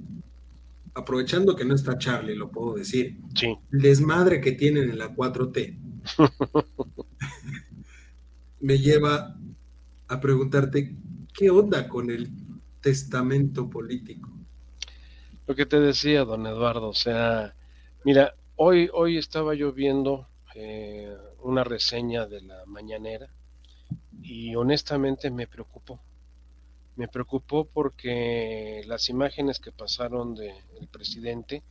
[0.97, 3.55] aprovechando que no está Charlie, lo puedo decir, sí.
[3.71, 5.77] el desmadre que tienen en la 4T,
[8.59, 9.37] me lleva
[10.07, 10.95] a preguntarte,
[11.33, 12.29] ¿qué onda con el
[12.81, 14.29] testamento político?
[15.45, 17.53] Lo que te decía, don Eduardo, o sea,
[18.07, 23.27] Mira, hoy, hoy estaba yo viendo eh, una reseña de la mañanera
[24.21, 25.99] y honestamente me preocupó.
[26.97, 31.63] Me preocupó porque las imágenes que pasaron del de presidente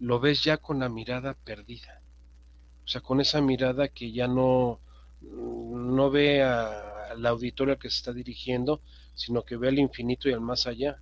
[0.00, 2.02] lo ves ya con la mirada perdida.
[2.84, 4.80] O sea, con esa mirada que ya no,
[5.20, 8.80] no ve al auditorio al que se está dirigiendo,
[9.14, 11.00] sino que ve al infinito y al más allá.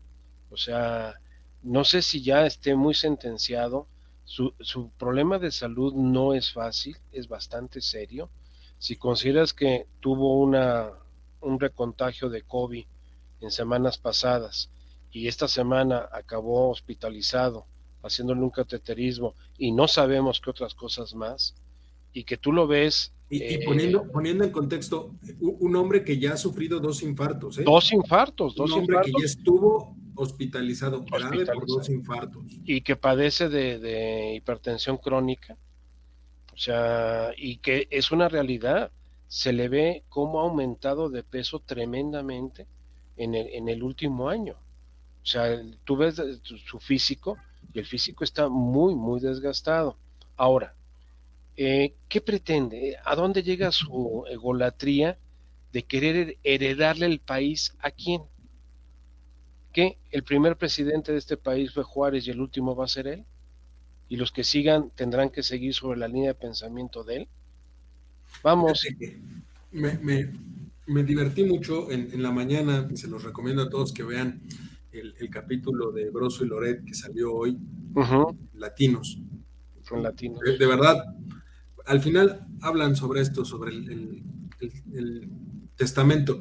[0.50, 1.14] O sea,
[1.62, 3.88] no sé si ya esté muy sentenciado,
[4.24, 8.28] su, su, problema de salud no es fácil, es bastante serio.
[8.78, 10.90] Si consideras que tuvo una,
[11.40, 12.84] un recontagio de COVID
[13.40, 14.70] en semanas pasadas
[15.10, 17.66] y esta semana acabó hospitalizado
[18.02, 21.54] haciéndole un cateterismo y no sabemos qué otras cosas más,
[22.12, 23.12] y que tú lo ves.
[23.28, 27.58] Y, eh, y poniendo, poniendo en contexto, un hombre que ya ha sufrido dos infartos.
[27.58, 27.64] ¿eh?
[27.64, 29.12] Dos infartos, dos un hombre infartos.
[29.12, 31.58] que ya estuvo hospitalizado, grave Hospitalizado.
[31.58, 32.44] por dos infartos.
[32.64, 35.56] y que padece de, de, hipertensión crónica,
[36.54, 38.90] o sea, y que es una realidad,
[39.28, 42.66] se le ve cómo ha aumentado de peso tremendamente
[43.16, 44.54] en el, en el último año.
[45.22, 47.36] O sea, tú ves su físico
[47.72, 49.96] y el físico está muy, muy desgastado.
[50.36, 50.74] Ahora,
[51.56, 52.96] eh, ¿qué pretende?
[53.04, 55.18] ¿A dónde llega su egolatría
[55.72, 58.22] de querer heredarle el país a quién?
[59.76, 63.06] que el primer presidente de este país fue Juárez y el último va a ser
[63.06, 63.26] él,
[64.08, 67.28] y los que sigan tendrán que seguir sobre la línea de pensamiento de él.
[68.42, 68.86] Vamos.
[69.70, 70.32] Me, me,
[70.86, 74.42] me divertí mucho en, en, la mañana, se los recomiendo a todos que vean
[74.92, 77.58] el, el capítulo de Broso y Loret que salió hoy,
[77.94, 78.36] uh -huh.
[78.54, 79.18] Latinos.
[79.82, 80.40] Son latinos.
[80.44, 81.04] De, de, verdad,
[81.86, 84.22] al final hablan sobre esto, sobre el,
[84.94, 85.28] el
[85.76, 86.40] testamento,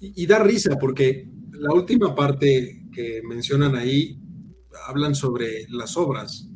[0.00, 4.18] y, y da risa porque la última parte que mencionan ahí
[4.86, 6.48] hablan sobre las obras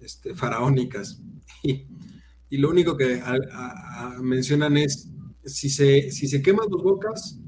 [0.00, 1.20] este, faraónicas
[1.62, 1.86] y,
[2.50, 5.08] y, lo único que a, a, a mencionan es
[5.48, 7.38] si se, si se queman dos bocas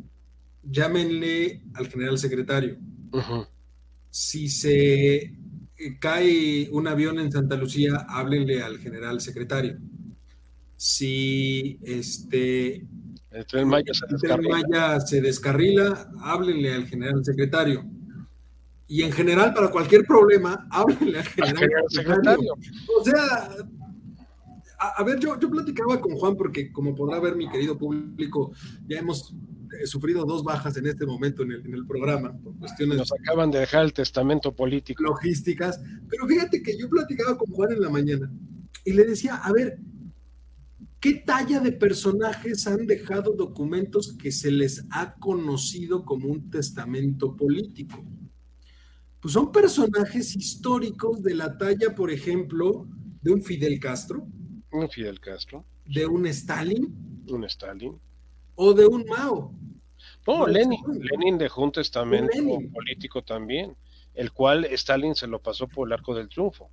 [0.62, 2.76] llámenle al general secretario
[3.12, 3.48] uh -huh.
[4.10, 5.34] si se
[5.98, 9.78] cae un avión en Santa Lucía háblenle al general secretario
[10.76, 12.86] si este
[13.30, 14.50] el tren Maya se descarrila.
[14.50, 17.84] Maya se descarrila, háblenle al general secretario.
[18.88, 22.54] Y en general, para cualquier problema, háblenle al general, al general secretario.
[22.56, 22.98] secretario.
[22.98, 23.50] O sea,
[24.80, 28.52] a, a, ver, yo, yo platicaba con Juan, porque como podrá ver mi querido público,
[28.88, 29.34] ya hemos
[29.80, 32.98] eh, sufrido dos bajas en este momento en el, en el programa, por cuestiones.
[32.98, 35.02] Nos acaban de dejar el testamento político.
[35.02, 35.80] Logísticas.
[36.08, 38.32] Pero fíjate que yo platicaba con Juan en la mañana
[38.84, 39.78] y le decía, a ver,
[41.00, 47.34] ¿Qué talla de personajes han dejado documentos que se les ha conocido como un testamento
[47.36, 48.04] político?
[49.18, 52.86] Pues son personajes históricos de la talla, por ejemplo,
[53.22, 54.26] de un Fidel Castro.
[54.72, 55.64] Un Fidel Castro.
[55.86, 57.24] De un Stalin.
[57.28, 57.98] Un Stalin.
[58.54, 59.52] O de un Mao.
[60.26, 60.80] No, Lenin.
[61.00, 63.76] Lenin dejó un testamento un político también,
[64.14, 66.70] el cual Stalin se lo pasó por el arco del triunfo.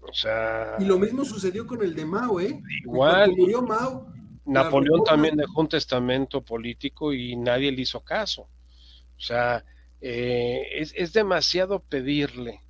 [0.00, 0.76] O sea.
[0.78, 2.62] Y lo mismo sucedió con el de Mao, ¿eh?
[2.84, 3.26] Igual.
[3.26, 4.12] Cuando murió Mao,
[4.46, 8.42] Napoleón también dejó un testamento político y nadie le hizo caso.
[8.42, 9.64] O sea,
[10.00, 12.60] eh, es, demasiado pedirle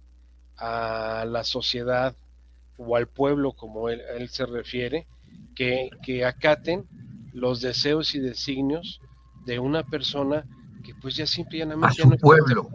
[0.56, 2.16] a la sociedad
[2.78, 5.06] o al pueblo, como él, se refiere,
[5.54, 6.86] que, que, acaten
[7.32, 9.00] los deseos y designios
[9.44, 10.44] de una persona
[10.84, 11.86] que pues ya simplemente...
[11.86, 12.68] A su pueblo.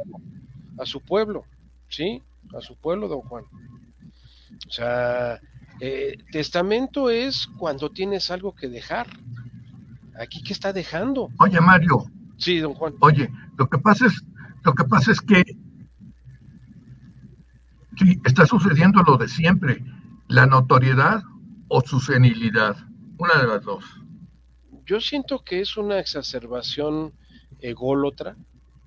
[0.79, 1.43] A su pueblo,
[1.89, 2.21] ¿sí?
[2.55, 3.45] A su pueblo, don Juan.
[4.67, 5.39] O sea,
[5.79, 9.07] eh, testamento es cuando tienes algo que dejar.
[10.19, 11.29] Aquí, ¿qué está dejando?
[11.39, 12.05] Oye, Mario.
[12.37, 12.95] Sí, don Juan.
[12.99, 14.23] Oye, lo que pasa es,
[14.63, 15.43] lo que pasa es que
[17.97, 19.83] sí, está sucediendo lo de siempre,
[20.27, 21.23] la notoriedad
[21.67, 22.75] o su senilidad,
[23.17, 23.85] una de las dos.
[24.85, 27.13] Yo siento que es una exacerbación
[27.59, 28.35] ególatra.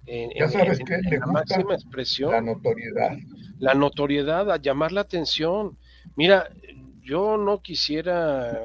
[0.06, 2.32] En, ya sabes que la máxima expresión.
[2.32, 3.16] La notoriedad.
[3.58, 5.78] La notoriedad, a llamar la atención.
[6.16, 6.50] Mira,
[7.02, 8.60] yo no quisiera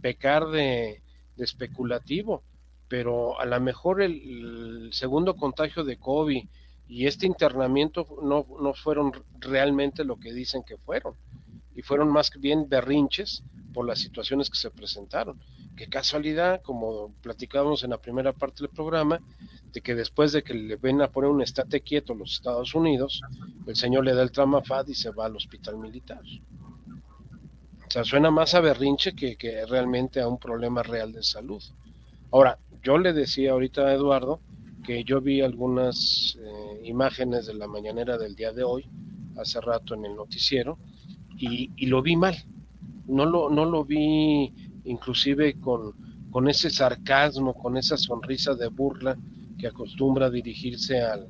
[0.00, 1.02] pecar de,
[1.38, 2.42] especulativo,
[2.88, 6.44] pero a lo mejor el, segundo contagio de COVID
[6.88, 11.14] y este internamiento no, no fueron realmente lo que dicen que fueron,
[11.74, 15.40] y fueron más bien berrinches por las situaciones que se presentaron.
[15.76, 19.20] Qué casualidad, como platicábamos en la primera parte del programa,
[19.72, 22.74] de que después de que le ven a poner un estate quieto a los Estados
[22.74, 23.22] Unidos,
[23.66, 26.20] el señor le da el tramafad y se va al hospital militar.
[27.86, 31.62] O sea, suena más a berrinche que, realmente a un problema real de salud.
[32.30, 34.40] Ahora, yo le decía ahorita a Eduardo
[34.82, 38.84] que yo vi algunas eh, imágenes de la mañanera del día de hoy,
[39.36, 40.78] hace rato en el noticiero,
[41.38, 42.36] y, lo vi mal.
[43.08, 44.52] No lo, no lo vi
[44.84, 45.92] inclusive con,
[46.30, 49.18] con ese sarcasmo, con esa sonrisa de burla
[49.58, 51.26] que acostumbra dirigirse al,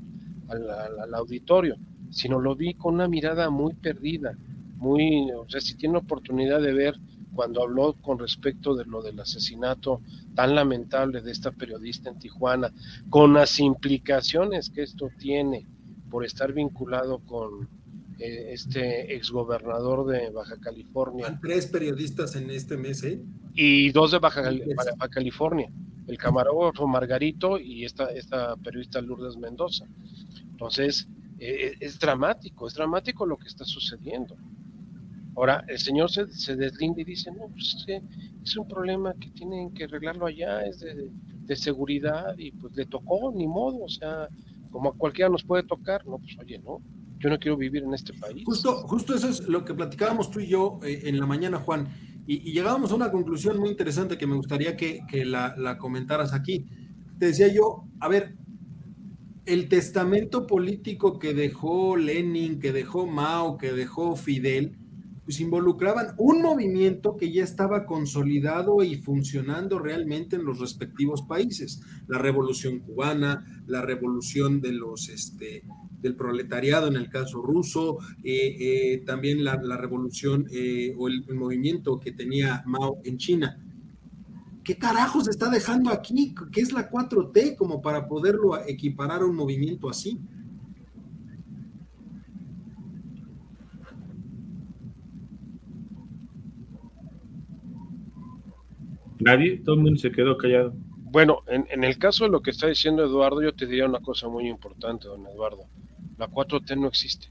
[0.48, 1.76] al auditorio,
[2.10, 4.36] sino lo vi con una mirada muy perdida,
[4.76, 6.94] muy, o sea, si tiene oportunidad de ver
[7.34, 10.00] cuando habló con respecto de lo del asesinato
[10.34, 12.72] tan lamentable de esta periodista en Tijuana,
[13.10, 15.66] con las implicaciones que esto tiene
[16.10, 17.68] por estar vinculado con
[18.18, 21.38] eh, este exgobernador de Baja California.
[21.40, 23.20] tres periodistas en este mes, ¿eh?
[23.54, 24.42] Y dos de Baja,
[25.10, 25.70] California,
[26.06, 29.86] el camarógrafo Margarito y esta, esta periodista Lourdes Mendoza.
[30.50, 31.08] Entonces,
[31.38, 34.36] eh, es dramático, es dramático lo que está sucediendo.
[35.34, 38.02] Ahora, el señor se, deslinda y dice, no, pues es, que
[38.42, 41.10] es un problema que tienen que arreglarlo allá, es de,
[41.56, 44.26] seguridad y pues le tocó, ni modo, o sea,
[44.70, 46.80] como a cualquiera nos puede tocar, no, pues oye, no,
[47.18, 48.42] yo no quiero vivir en este país.
[48.46, 51.88] Justo, justo eso es lo que platicábamos tú y yo eh, en la mañana, Juan,
[52.26, 56.32] y, llegábamos a una conclusión muy interesante que me gustaría que, que la, la comentaras
[56.32, 56.64] aquí.
[57.18, 58.34] Te decía yo, a ver,
[59.44, 64.78] el testamento político que dejó Lenin, que dejó Mao, que dejó Fidel,
[65.24, 71.80] pues involucraban un movimiento que ya estaba consolidado y funcionando realmente en los respectivos países.
[72.08, 75.62] La revolución cubana, la revolución de los, este,
[76.00, 82.00] del proletariado en el caso ruso, eh, eh, también la, revolución eh, o el, movimiento
[82.00, 83.58] que tenía Mao en China.
[84.64, 86.34] ¿Qué carajos está dejando aquí?
[86.52, 90.20] ¿Qué es la 4T como para poderlo equiparar a un movimiento así?
[99.22, 100.74] Nadie, todo el mundo se quedó callado.
[100.96, 104.28] Bueno, en, el caso de lo que está diciendo Eduardo, yo te diría una cosa
[104.28, 105.66] muy importante, don Eduardo.
[106.18, 107.28] La 4T no existe.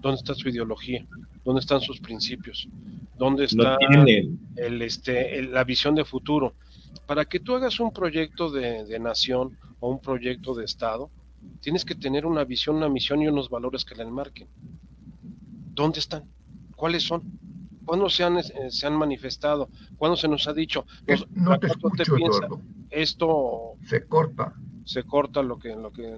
[0.00, 1.06] ¿Dónde está su ideología?
[1.44, 2.68] ¿Dónde están sus principios?
[3.16, 3.78] ¿Dónde está
[4.56, 6.54] el, este, la visión de futuro?
[7.06, 11.08] Para que tú hagas un proyecto de, de, nación o un proyecto de Estado,
[11.60, 14.48] tienes que tener una visión, una misión y unos valores que la enmarquen.
[15.74, 16.24] ¿Dónde están?
[16.74, 17.22] ¿Cuáles son?
[17.84, 19.68] ¿Cuándo se han, eh, se han manifestado?
[19.96, 20.86] ¿Cuándo se nos ha dicho?
[21.34, 22.16] no te escucho,
[22.90, 24.54] Esto se corta.
[24.84, 26.16] Se corta lo que, lo que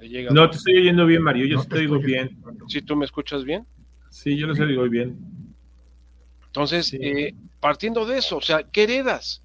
[0.00, 0.30] le llega.
[0.32, 1.46] No, te estoy oyendo bien, Mario.
[1.46, 2.42] Yo estoy te bien.
[2.68, 3.66] ¿Sí tú me escuchas bien?
[4.10, 5.18] Sí, yo lo oigo bien.
[6.46, 9.42] Entonces, eh, partiendo de eso, o sea, ¿qué heredas?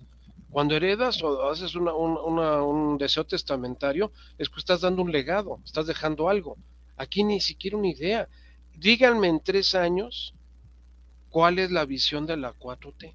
[0.51, 5.87] Cuando heredas o haces una, un deseo testamentario, es que estás dando un legado, estás
[5.87, 6.57] dejando algo.
[6.97, 8.27] Aquí ni siquiera una idea.
[8.75, 10.33] Díganme en tres años
[11.29, 13.13] ¿Cuál es la visión de la 4T?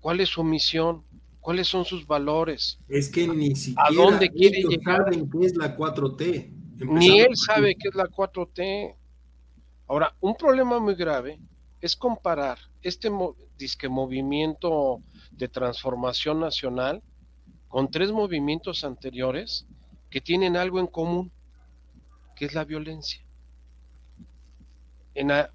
[0.00, 1.04] ¿Cuál es su misión?
[1.40, 2.78] ¿Cuáles son sus valores?
[2.88, 5.04] Es que ni siquiera ¿A dónde quiere llegar?
[5.04, 6.50] saben qué es la 4T.
[6.88, 8.96] Ni él sabe qué es la 4T.
[9.86, 11.38] Ahora, un problema muy grave
[11.80, 13.10] es comparar este
[13.56, 17.02] disque movimiento de transformación nacional
[17.68, 19.66] con tres movimientos anteriores
[20.10, 21.30] que tienen algo en común,
[22.34, 23.24] que es la violencia.
[25.14, 25.52] En la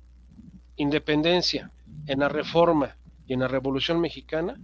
[0.82, 1.71] independencia,
[2.07, 4.59] en la reforma y en la revolución mexicana,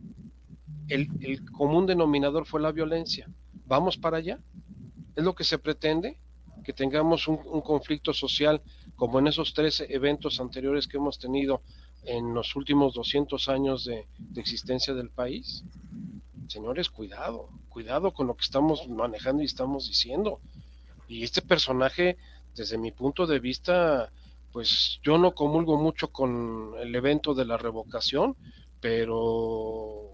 [0.88, 1.10] el,
[1.52, 3.30] común denominador fue la violencia.
[3.66, 4.40] ¿Vamos para allá?
[5.16, 6.18] ¿Es lo que se pretende?
[6.64, 8.62] Que tengamos un, conflicto social
[8.96, 11.62] como en esos tres eventos anteriores que hemos tenido
[12.04, 15.64] en los últimos 200 años de, de existencia del país.
[16.48, 20.40] Señores, cuidado, cuidado con lo que estamos manejando y estamos diciendo.
[21.08, 22.18] Y este personaje,
[22.56, 24.12] desde mi punto de vista,
[24.52, 28.36] pues yo no comulgo mucho con el evento de la revocación,
[28.80, 30.12] pero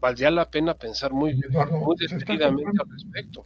[0.00, 3.44] valdría la pena pensar muy, muy decididamente al respecto.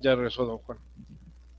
[0.00, 0.78] Ya regresó don Juan.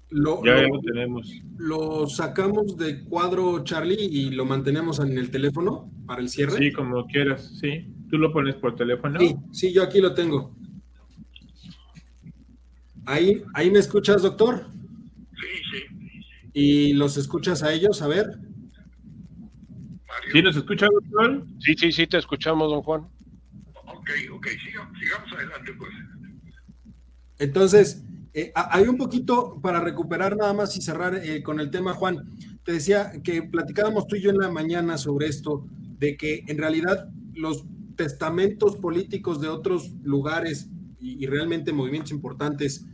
[0.09, 1.41] Lo, ya lo, tenemos.
[1.57, 6.57] Lo sacamos de cuadro, Charlie, y lo mantenemos en el teléfono para el cierre.
[6.57, 7.93] Sí, como quieras, sí.
[8.09, 9.17] ¿Tú lo pones por teléfono?
[9.19, 10.53] Sí, sí, yo aquí lo tengo.
[13.05, 14.67] Ahí, ahí me escuchas, doctor.
[15.31, 16.21] Sí, sí.
[16.53, 18.01] ¿Y los escuchas a ellos?
[18.01, 18.39] A ver.
[20.31, 21.45] ¿Sí nos escucha, doctor?
[21.59, 23.01] Sí, sí, sí, te escuchamos, don Juan.
[23.85, 25.91] Ok, ok, sigamos, adelante, pues.
[27.39, 31.93] Entonces, eh, hay un poquito para recuperar nada más y cerrar eh, con el tema,
[31.93, 32.29] Juan.
[32.63, 35.65] Te decía que platicábamos tú y yo en la mañana sobre esto,
[35.97, 40.69] de que en realidad los testamentos políticos de otros lugares
[41.01, 42.85] y, y realmente movimientos importantes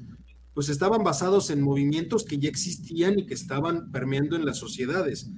[0.58, 5.30] pues estaban basados en movimientos que ya existían y que estaban permeando en las sociedades.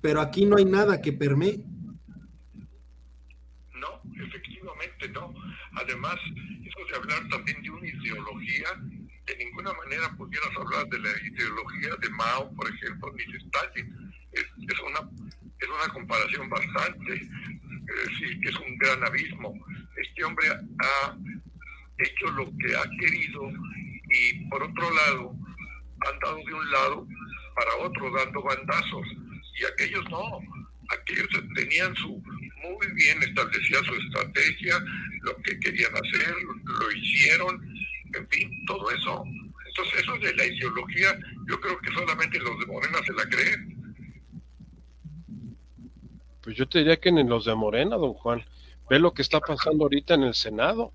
[0.00, 1.62] Pero aquí no hay nada que permee.
[3.74, 5.32] No, efectivamente no.
[5.74, 6.16] Además,
[6.66, 8.66] eso de hablar también de una ideología,
[9.28, 14.12] de ninguna manera pudieras hablar de la ideología de Mao, por ejemplo, ni de Stalin.
[14.32, 15.08] Es, una,
[15.60, 19.54] es una comparación bastante, eh, es un gran abismo.
[19.96, 21.16] Este hombre ha
[21.98, 23.50] hecho lo que ha querido
[24.10, 25.34] y por otro lado
[26.06, 27.06] han dado de un lado
[27.56, 29.06] para otro dando bandazos
[29.60, 30.40] y aquellos no,
[30.90, 32.22] aquellos tenían su
[32.62, 34.78] muy bien establecida su estrategia,
[35.22, 36.34] lo que querían hacer,
[36.64, 37.74] lo hicieron,
[38.14, 39.24] en fin, todo eso.
[39.68, 41.18] Entonces eso de la ideología,
[41.48, 43.94] yo creo que solamente los de Morena se la creen.
[46.42, 48.44] Pues yo te diría que en los de Morena, don Juan,
[48.88, 50.92] ve lo que está pasando ahorita en el Senado.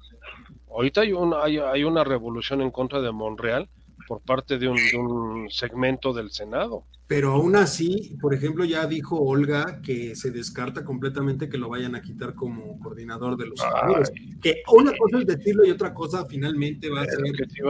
[0.73, 3.69] Ahorita hay una, hay, una revolución en contra de Monreal
[4.07, 6.83] por parte de un, segmento del Senado.
[7.07, 11.95] Pero aún así, por ejemplo, ya dijo Olga que se descarta completamente que lo vayan
[11.95, 14.11] a quitar como coordinador de los senadores.
[14.41, 17.19] Que una cosa es decirlo y otra cosa finalmente va a ser.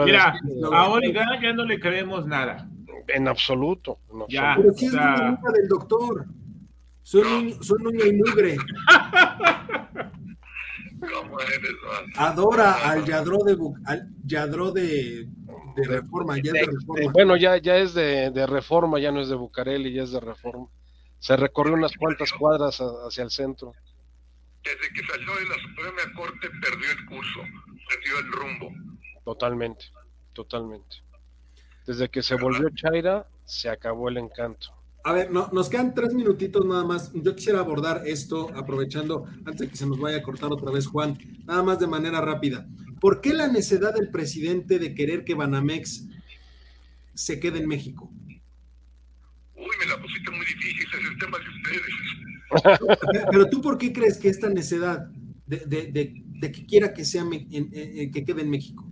[0.05, 0.39] Mira,
[0.71, 2.69] a Olga ya no le creemos nada.
[3.07, 3.99] En absoluto.
[4.29, 6.25] Ya, Pero si es la del doctor.
[7.01, 7.95] Son, un, son un
[12.17, 15.27] Adora al Yadro de al Yadro de,
[15.75, 17.11] reforma, ya de reforma.
[17.11, 20.67] bueno, ya, ya es de, reforma, ya no es de Bucareli, ya es de reforma.
[21.19, 23.73] Se recorrió unas cuantas cuadras hacia el centro.
[24.63, 27.39] Desde que salió de la Suprema Corte perdió el curso,
[27.89, 28.71] perdió el rumbo.
[29.25, 29.85] Totalmente,
[30.33, 30.97] totalmente.
[31.85, 34.82] Desde que se volvió Chaira, se acabó el encanto.
[35.05, 37.11] A ver, no, nos quedan tres minutitos nada más.
[37.13, 40.87] Yo quisiera abordar esto aprovechando, antes de que se nos vaya a cortar otra vez
[40.87, 42.65] Juan, nada más de manera rápida.
[43.01, 46.07] ¿Por qué la necedad del presidente de querer que Banamex
[47.13, 48.09] se quede en México?
[49.57, 53.27] Uy, me la pusiste muy difícil, es el tema de ustedes.
[53.31, 55.09] Pero tú, ¿por qué crees que esta necedad
[55.45, 58.89] de, que quiera que, sea, que quede en México?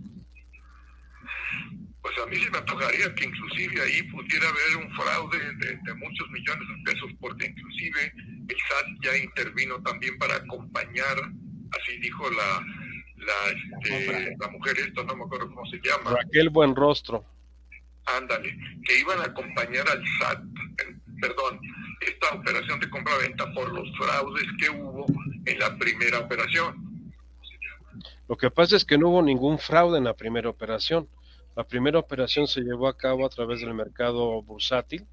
[2.14, 6.30] Pues a mí se me antojaría que inclusive ahí pudiera haber un fraude de, muchos
[6.30, 8.12] millones de pesos, porque inclusive
[8.48, 11.16] el SAT ya intervino también para acompañar,
[11.72, 12.64] así dijo la
[13.22, 13.50] la,
[13.84, 16.10] este, la mujer esto, no me acuerdo cómo se llama.
[16.10, 17.24] Raquel Buenrostro.
[18.04, 20.42] Ándale, que iban a acompañar al SAT,
[21.20, 21.60] perdón,
[22.00, 25.06] esta operación de compra-venta por los fraudes que hubo
[25.46, 27.06] en la primera operación.
[28.28, 31.08] Lo que pasa es que no hubo ningún fraude en la primera operación
[31.54, 35.06] la primera operación se llevó a cabo a través del mercado bursátil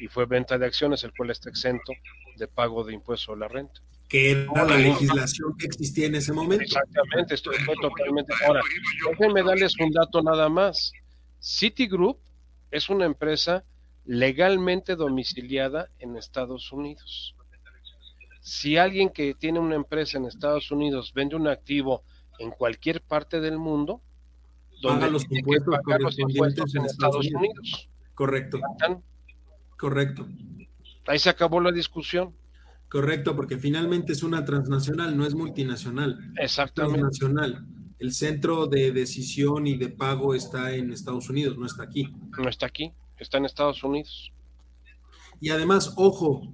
[0.00, 1.92] y fue venta de acciones, el cual está exento
[2.36, 3.80] de pago de impuesto a la renta.
[4.08, 6.64] Que era la legislación que existía en ese momento.
[6.64, 8.32] Exactamente, estoy totalmente.
[8.46, 8.60] Ahora,
[9.10, 10.92] déjenme darles un dato nada más.
[11.40, 12.18] Citigroup
[12.70, 13.64] es una empresa
[14.04, 17.36] legalmente domiciliada en Estados Unidos.
[18.40, 22.02] Si alguien que tiene una empresa en Estados Unidos vende un activo
[22.38, 24.00] en cualquier parte del mundo,
[24.80, 27.88] donde los impuestos correspondientes en Estados Unidos.
[28.14, 28.60] Correcto.
[29.76, 30.26] Correcto.
[31.06, 32.34] Ahí se acabó la discusión.
[32.88, 36.32] Correcto, porque finalmente es una transnacional, no es multinacional.
[36.36, 36.98] Exactamente.
[36.98, 37.66] Transnacional.
[37.98, 42.12] El centro de decisión y de pago está en Estados Unidos, no está aquí.
[42.36, 44.32] No está aquí, está en Estados Unidos.
[45.40, 46.52] Y además, ojo,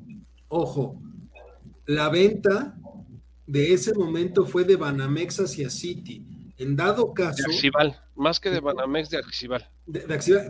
[0.49, 1.01] ojo,
[1.87, 2.77] La venta
[3.47, 6.27] de ese momento fue de Banamex hacia Citi.
[6.59, 7.43] En dado caso.
[7.47, 9.69] De Axival, más que de Banamex, de Axival.
[9.87, 10.03] De,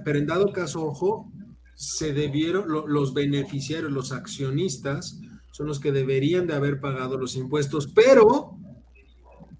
[0.05, 1.33] pero en dado caso, ojo,
[1.75, 7.89] se debieron, los beneficiarios, los accionistas, son los que deberían de haber pagado los impuestos,
[7.89, 8.59] pero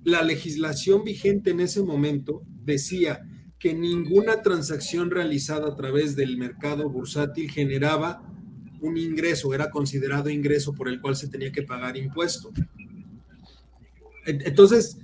[0.05, 3.23] la legislación vigente en ese momento decía
[3.59, 8.23] que ninguna transacción realizada a través del mercado bursátil generaba
[8.81, 12.53] un ingreso, era considerado ingreso por el cual se tenía que pagar impuesto.
[14.27, 14.99] Entonces,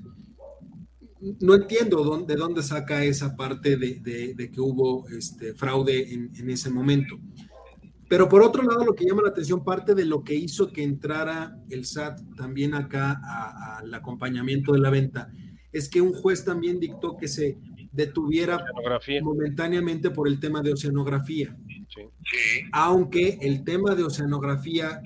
[1.41, 7.19] no entiendo de dónde saca esa parte de, que hubo este, fraude en, ese momento.
[8.09, 10.83] Pero por otro lado, lo que llama la atención, parte de lo que hizo que
[10.83, 13.21] entrara el SAT también acá
[13.79, 15.33] al acompañamiento de la venta,
[15.73, 17.59] es que un juez también dictó que se
[17.93, 18.65] detuviera
[19.23, 21.57] momentáneamente por el tema de oceanografía.
[22.73, 25.01] Aunque el tema de oceanografía,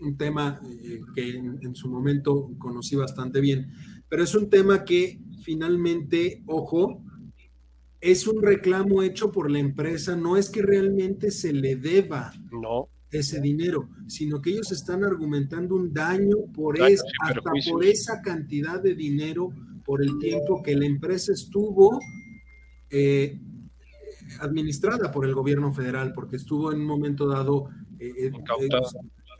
[0.00, 3.72] un tema eh, que en, su momento conocí bastante bien,
[4.12, 7.02] pero es un tema que finalmente, ojo,
[7.98, 12.90] es un reclamo hecho por la empresa, no es que realmente se le deba no.
[13.10, 17.40] ese dinero, sino que ellos están argumentando un daño por, hasta
[17.70, 19.48] por esa cantidad de dinero,
[19.82, 21.98] por el tiempo que la empresa estuvo
[22.90, 23.40] eh,
[24.40, 28.32] administrada por el gobierno federal, porque estuvo en un momento dado eh, eh,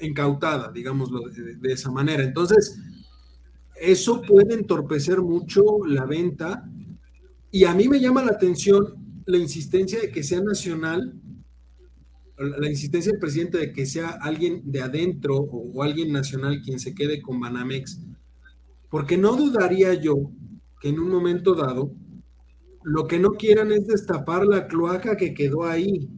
[0.00, 0.72] incautada.
[0.72, 2.24] digámoslo de, esa manera.
[2.24, 2.80] Entonces,
[3.82, 6.70] eso puede entorpecer mucho la venta
[7.50, 8.94] y a mí me llama la atención
[9.26, 11.14] la insistencia de que sea nacional,
[12.38, 16.94] la insistencia del presidente de que sea alguien de adentro o alguien nacional quien se
[16.94, 18.00] quede con Banamex,
[18.88, 20.30] porque no dudaría yo
[20.80, 21.92] que en un momento dado
[22.84, 26.08] lo que no quieran es destapar la cloaca que quedó ahí.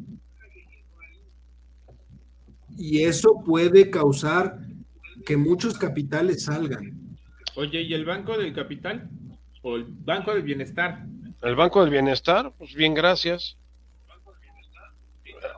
[2.76, 4.58] Y eso puede causar
[5.24, 7.03] que muchos capitales salgan.
[7.56, 9.08] Oye, ¿y el Banco del Capital?
[9.62, 11.06] ¿O el Banco del Bienestar?
[11.42, 13.56] El Banco del Bienestar, pues bien, gracias.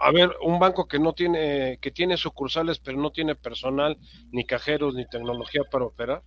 [0.01, 3.97] A ver, un banco que no tiene, que tiene sucursales, pero no tiene personal,
[4.31, 6.23] ni cajeros, ni tecnología para operar,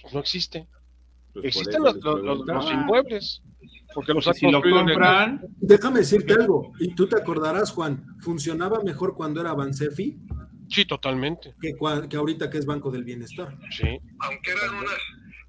[0.00, 0.66] pues no existe.
[1.32, 3.42] Pues Existen los, inmuebles.
[3.92, 5.42] Porque los si lo compran.
[5.56, 10.18] Déjame decirte algo, y tú te acordarás, Juan, funcionaba mejor cuando era Bansefi.
[10.74, 11.54] Sí, totalmente.
[11.60, 11.72] Que,
[12.08, 13.56] que ahorita que es Banco del Bienestar.
[13.70, 14.00] Sí.
[14.18, 14.98] Aunque eran unas,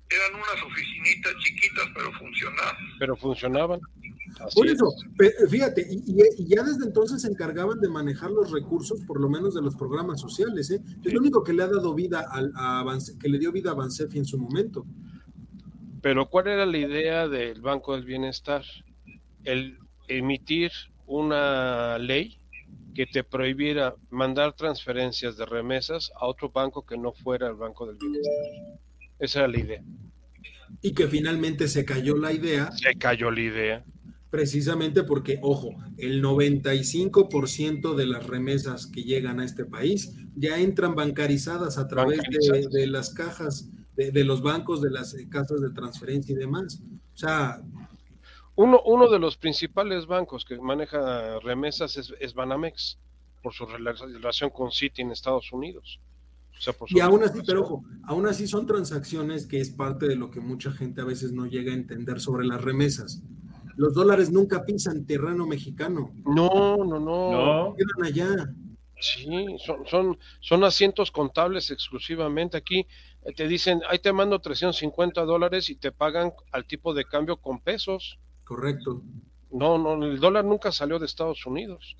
[0.09, 2.76] eran unas oficinitas chiquitas, pero funcionaban.
[2.99, 3.80] Pero funcionaban.
[4.53, 4.93] por eso,
[5.49, 9.63] fíjate, y, ya desde entonces se encargaban de manejar los recursos, por lo menos de
[9.63, 10.69] los programas sociales.
[10.69, 10.80] ¿eh?
[11.03, 13.73] Es lo único que le ha dado vida a, a que le dio vida a
[13.73, 14.86] Bansefi en su momento.
[16.03, 18.63] Pero ¿cuál era la idea del Banco del Bienestar?
[19.43, 20.71] El emitir
[21.07, 22.39] una ley
[22.95, 27.85] que te prohibiera mandar transferencias de remesas a otro banco que no fuera el Banco
[27.85, 28.33] del Bienestar.
[29.19, 29.83] Esa era la idea.
[30.81, 32.71] Y que finalmente se cayó la idea.
[32.71, 33.85] Se cayó la idea.
[34.29, 40.95] Precisamente porque, ojo, el 95% de las remesas que llegan a este país ya entran
[40.95, 46.33] bancarizadas a través De, de, las cajas de, los bancos, de las casas de transferencia
[46.33, 46.81] y demás.
[47.13, 47.61] O sea...
[48.56, 52.97] Uno, uno de los principales bancos que maneja remesas es, Banamex,
[53.43, 55.99] por su relación con Citi en Estados Unidos.
[56.88, 60.39] y aún así, pero ojo, aún así son transacciones que es parte de lo que
[60.39, 63.22] mucha gente a veces no llega a entender sobre las remesas.
[63.76, 66.14] Los dólares nunca pisan terreno mexicano.
[66.26, 67.32] No, no, no.
[67.32, 67.76] no.
[67.76, 68.53] Quedan allá.
[68.99, 72.56] Sí, son, son, son asientos contables exclusivamente.
[72.56, 72.88] Aquí
[73.26, 77.36] eh, te dicen, ahí te mando 350 dólares y te pagan al tipo de cambio
[77.38, 78.18] con pesos.
[78.45, 79.01] Correcto.
[79.51, 81.95] No, no, el dólar nunca salió de Estados Unidos.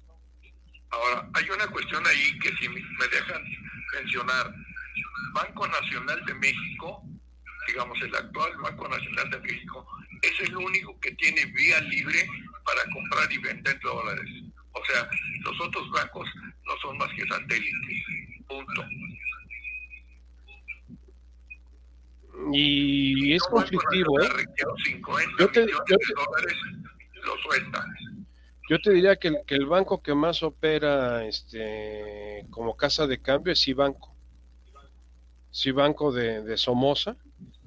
[0.90, 2.82] Ahora, hay una cuestión ahí que si me
[3.12, 3.44] dejan
[4.00, 4.54] mencionar.
[5.34, 7.04] Banco Nacional de México,
[7.68, 9.86] digamos el actual Banco Nacional de México,
[10.22, 12.26] es el único que tiene vía libre
[12.64, 14.30] para comprar y vender dólares.
[14.72, 15.10] O sea,
[15.44, 16.30] los otros bancos
[16.66, 18.04] no son más que satélites.
[18.48, 18.86] Punto.
[22.52, 24.22] Y es conflictivo.
[24.22, 24.28] ¿eh?
[25.40, 25.66] Yo te,
[28.70, 33.22] yo, te, diría que el, que el banco que más opera este como casa de
[33.22, 34.14] cambio es Cibanco.
[35.52, 37.16] Cibanco de, de Somoza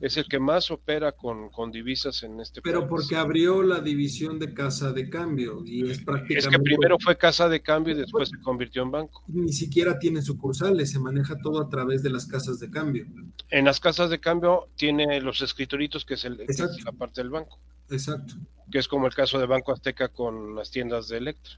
[0.01, 4.55] es el que más opera con, divisas en este Pero porque abrió la división de
[4.55, 6.39] casa de cambio y es prácticamente...
[6.39, 9.25] Es que primero fue casa de cambio y después se convirtió en banco.
[9.29, 13.07] Ni siquiera tiene sucursales, se maneja todo a través de las casas de cambio.
[13.51, 17.59] En las casas de cambio tiene los escritoritos que es, el, la parte del banco.
[17.91, 18.35] Exacto.
[18.71, 21.55] Que es como el caso de Banco Azteca con las tiendas de Electra.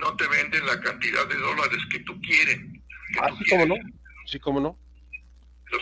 [0.00, 2.60] No te venden la cantidad de dólares que tú quieres
[3.20, 3.74] Ah, sí, cómo no.
[4.26, 4.78] Sí, cómo no.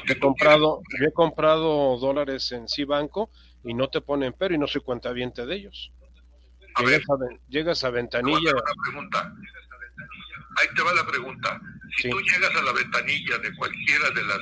[0.07, 3.31] He comprado, he comprado dólares en Cibanco
[3.65, 5.93] y no te ponen pero y no soy cuentaviente de ellos.
[6.79, 8.53] llegas, a, llegas a ventanilla.
[8.85, 9.33] pregunta.
[10.57, 11.61] Ahí te va la pregunta.
[11.97, 14.39] Si tú llegas a la ventanilla de cualquiera de las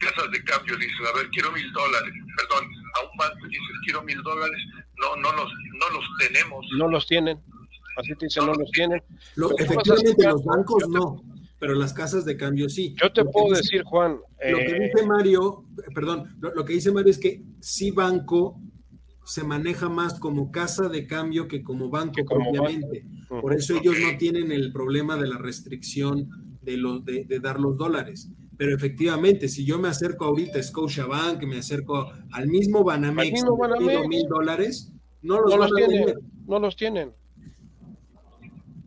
[0.00, 4.02] casas de cambio, dices, a ver, quiero mil dólares, perdón, a un banco dices, quiero
[4.02, 4.60] mil dólares,
[4.96, 6.66] no, no los, no los tenemos.
[6.76, 7.42] No los tienen.
[7.96, 9.02] Así te dicen, no los tienen.
[9.58, 11.22] efectivamente, los bancos no,
[11.58, 12.94] pero las casas de cambio sí.
[13.00, 14.18] Yo te puedo decir, Juan.
[14.50, 18.60] Lo que dice eh, Mario, perdón, lo, que dice Mario es que sí banco
[19.24, 23.06] se maneja más como casa de cambio que como banco propiamente.
[23.28, 26.28] Por eso ellos no tienen el problema de la restricción
[26.62, 28.28] de, los, de, dar los dólares.
[28.56, 34.08] Pero efectivamente, si yo me acerco ahorita a Scotiabank, me acerco al mismo Banamex, y
[34.08, 34.92] mil dólares,
[35.22, 36.14] no los, no tienen,
[36.46, 37.12] no los tienen.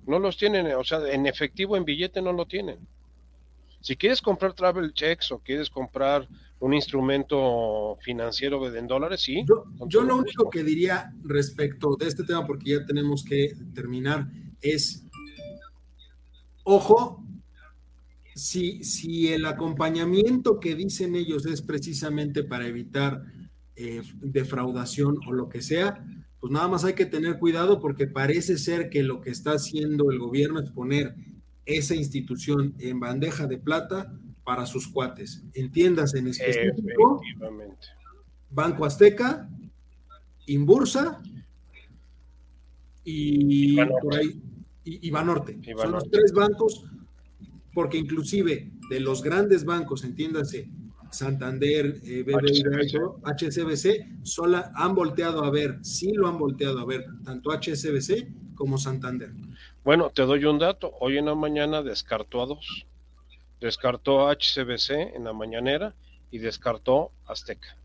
[0.08, 2.80] No los tienen, o sea, en efectivo, en billete no lo tienen.
[3.82, 6.28] Si quieres comprar travel checks o quieres comprar
[6.60, 9.45] un instrumento financiero en dólares, sí.
[9.88, 14.28] Yo, lo único que diría respecto de este tema, porque ya tenemos que terminar,
[14.62, 15.05] es,
[16.64, 17.24] ojo,
[18.34, 23.24] si, si el acompañamiento que dicen ellos es precisamente para evitar
[23.76, 26.03] eh, defraudación o lo que sea,
[26.39, 30.11] pues nada más hay que tener cuidado porque parece ser que lo que está haciendo
[30.11, 31.15] el gobierno es poner
[31.65, 34.13] esa institución en bandeja de plata
[34.43, 35.43] para sus cuates.
[35.53, 37.21] Entiendas en específico.
[38.49, 39.49] Banco Azteca,
[40.45, 41.21] Inbursa
[43.03, 44.41] y por ahí
[44.88, 45.59] y, Banorte.
[45.75, 46.85] Son los tres bancos,
[47.73, 50.69] porque inclusive de los grandes bancos, entiéndase,
[51.12, 52.26] Santander, eh,
[53.24, 58.78] HCBC, sola, han volteado a ver, sí lo han volteado a ver, tanto HCBC como
[58.78, 59.32] Santander.
[59.84, 60.91] Bueno, te doy un dato.
[60.99, 62.86] Hoy en la mañana descartó a dos.
[63.62, 65.95] Descartó a HCBC en la mañanera
[66.32, 67.78] y descartó Azteca.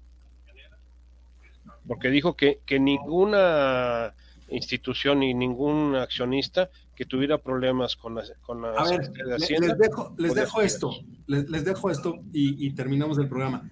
[1.86, 4.14] Porque dijo que, que ninguna
[4.48, 6.70] institución ni ningún accionista
[7.02, 10.92] que tuviera problemas con la, con a ver, Les dejo, les dejo esto,
[11.26, 13.68] les, dejo esto y, terminamos el programa.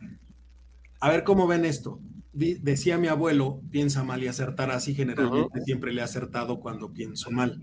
[0.98, 2.00] A ver cómo ven esto.
[2.32, 7.30] decía mi abuelo, piensa mal y acertará así generalmente, siempre le ha acertado cuando pienso
[7.30, 7.62] mal.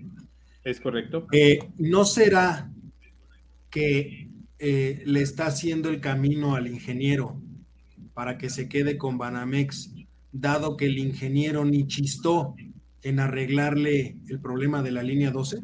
[0.63, 1.28] Es correcto.
[1.34, 2.72] Eh, ¿No será
[3.70, 7.41] que eh, le está haciendo el camino al ingeniero
[8.13, 9.93] para que se quede con Banamex,
[10.32, 12.55] dado que el ingeniero ni chistó
[13.04, 15.60] en arreglarle el problema de la línea 12?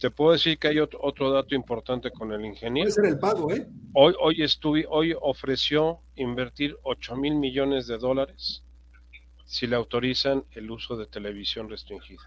[0.00, 2.90] Te puedo decir que hay otro, dato importante con el ingeniero.
[2.90, 3.66] Puede ser el pago, ¿eh?
[3.94, 8.62] Hoy, hoy, estuve, hoy ofreció invertir 8 mil millones de dólares
[9.46, 12.22] si le autorizan el uso de televisión restringida,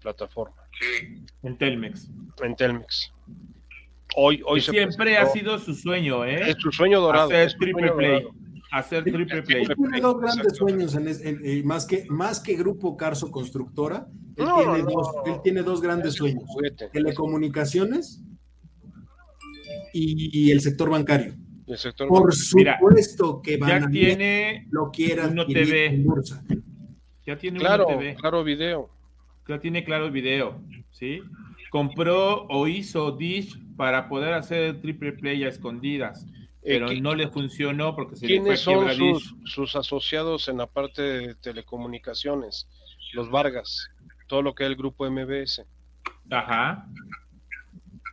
[0.00, 0.56] plataforma.
[0.80, 1.24] Sí.
[1.42, 2.08] En Telmex.
[2.42, 3.12] En Telmex.
[4.16, 6.50] Hoy, hoy siempre ha sido su sueño, ¿eh?
[6.50, 7.28] Es su sueño dorado.
[7.28, 8.26] Hacer triple play
[8.70, 9.66] hacer triple play.
[9.66, 15.08] tiene dos grandes sueños, en, más, que, más que Grupo Carso Constructora, él, tiene, dos,
[15.26, 16.44] él tiene dos grandes sueños,
[16.92, 18.22] telecomunicaciones
[19.92, 21.34] y, el sector bancario.
[22.08, 26.02] Por supuesto que van ya a tiene lo quiera uno TV.
[27.26, 28.14] Ya tiene claro, TV.
[28.14, 28.88] claro video.
[29.46, 31.20] Ya tiene claro video, ¿sí?
[31.70, 36.26] Compró o hizo Dish para poder hacer triple play a escondidas
[36.68, 38.86] pero no le funcionó porque se ¿Quiénes son
[39.44, 42.68] sus, asociados en la parte de telecomunicaciones?
[43.14, 43.88] Los Vargas,
[44.26, 45.64] todo lo que es el grupo MBS.
[46.30, 46.86] Ajá.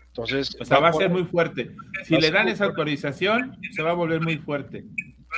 [0.07, 1.75] Entonces, o sea, va, a ser muy fuerte.
[2.05, 4.85] Si le dan esa autorización, se va a volver muy fuerte.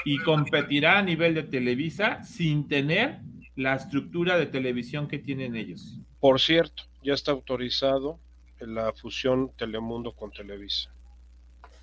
[0.05, 3.17] Y competirá a nivel de Televisa sin tener
[3.55, 5.97] la estructura de televisión que tienen ellos.
[6.19, 8.19] Por cierto, ya está autorizado
[8.59, 10.91] la fusión Telemundo con Televisa.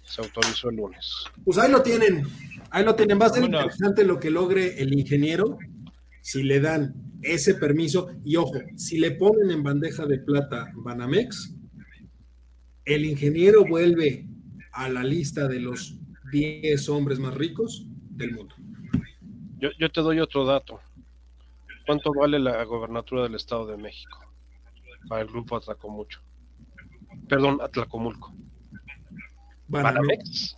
[0.04, 1.24] Se autorizó el lunes.
[1.44, 2.24] Pues ahí lo tienen.
[2.70, 3.18] Ahí lo tienen.
[3.20, 5.58] Va a ser interesante lo que logre el ingeniero
[6.20, 8.10] si le dan ese permiso.
[8.24, 11.54] Y ojo, si le ponen en bandeja de plata Banamex,
[12.84, 14.26] el ingeniero vuelve
[14.72, 15.96] a la lista de los
[16.32, 18.54] 10 hombres más ricos del mundo.
[19.58, 20.80] Yo, yo te doy otro dato.
[21.86, 24.18] ¿Cuánto vale la gobernatura del Estado de México?
[25.08, 26.20] Para el grupo Atlacomulco.
[27.28, 28.34] Perdón, Atlacomulco.
[29.68, 30.56] Banamex.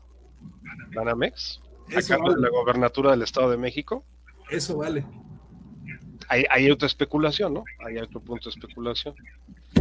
[0.94, 1.60] Banamex.
[1.88, 4.04] Acá de la gobernatura del Estado de México.
[4.50, 5.04] Eso vale.
[6.28, 7.64] Hay, otra especulación, ¿no?
[7.84, 9.14] Hay otro punto de especulación.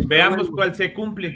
[0.06, 1.36] Veamos cuál se cumple.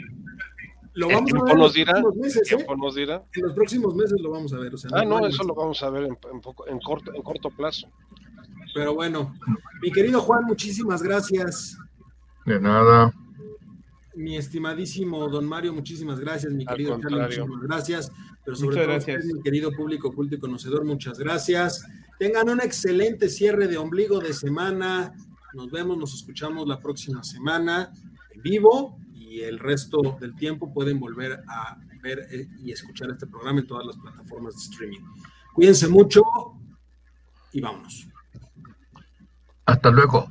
[0.92, 2.66] Lo vamos a ver nos dirá, en los meses, ¿eh?
[2.76, 3.22] nos dirá.
[3.34, 4.72] En los próximos meses lo vamos a ver.
[4.92, 6.18] ah, no, eso lo vamos a ver en,
[6.68, 7.88] en, corto, en corto plazo.
[8.74, 9.34] Pero bueno,
[9.82, 11.76] mi querido Juan, muchísimas gracias.
[12.44, 13.12] De nada.
[14.14, 18.12] Mi estimadísimo don Mario, muchísimas gracias, mi querido Charlie, muchísimas gracias,
[18.44, 19.24] pero sobre todo gracias.
[19.24, 21.84] mi querido público culto y conocedor, muchas gracias.
[22.18, 25.14] Tengan un excelente cierre de ombligo de semana.
[25.54, 27.92] Nos vemos, nos escuchamos la próxima semana
[28.34, 33.26] en vivo y el resto del tiempo pueden volver a ver eh, y escuchar este
[33.26, 35.00] programa en todas las plataformas de streaming.
[35.54, 36.22] Cuídense mucho
[37.52, 38.06] y vámonos.
[39.66, 40.28] Hasta luego.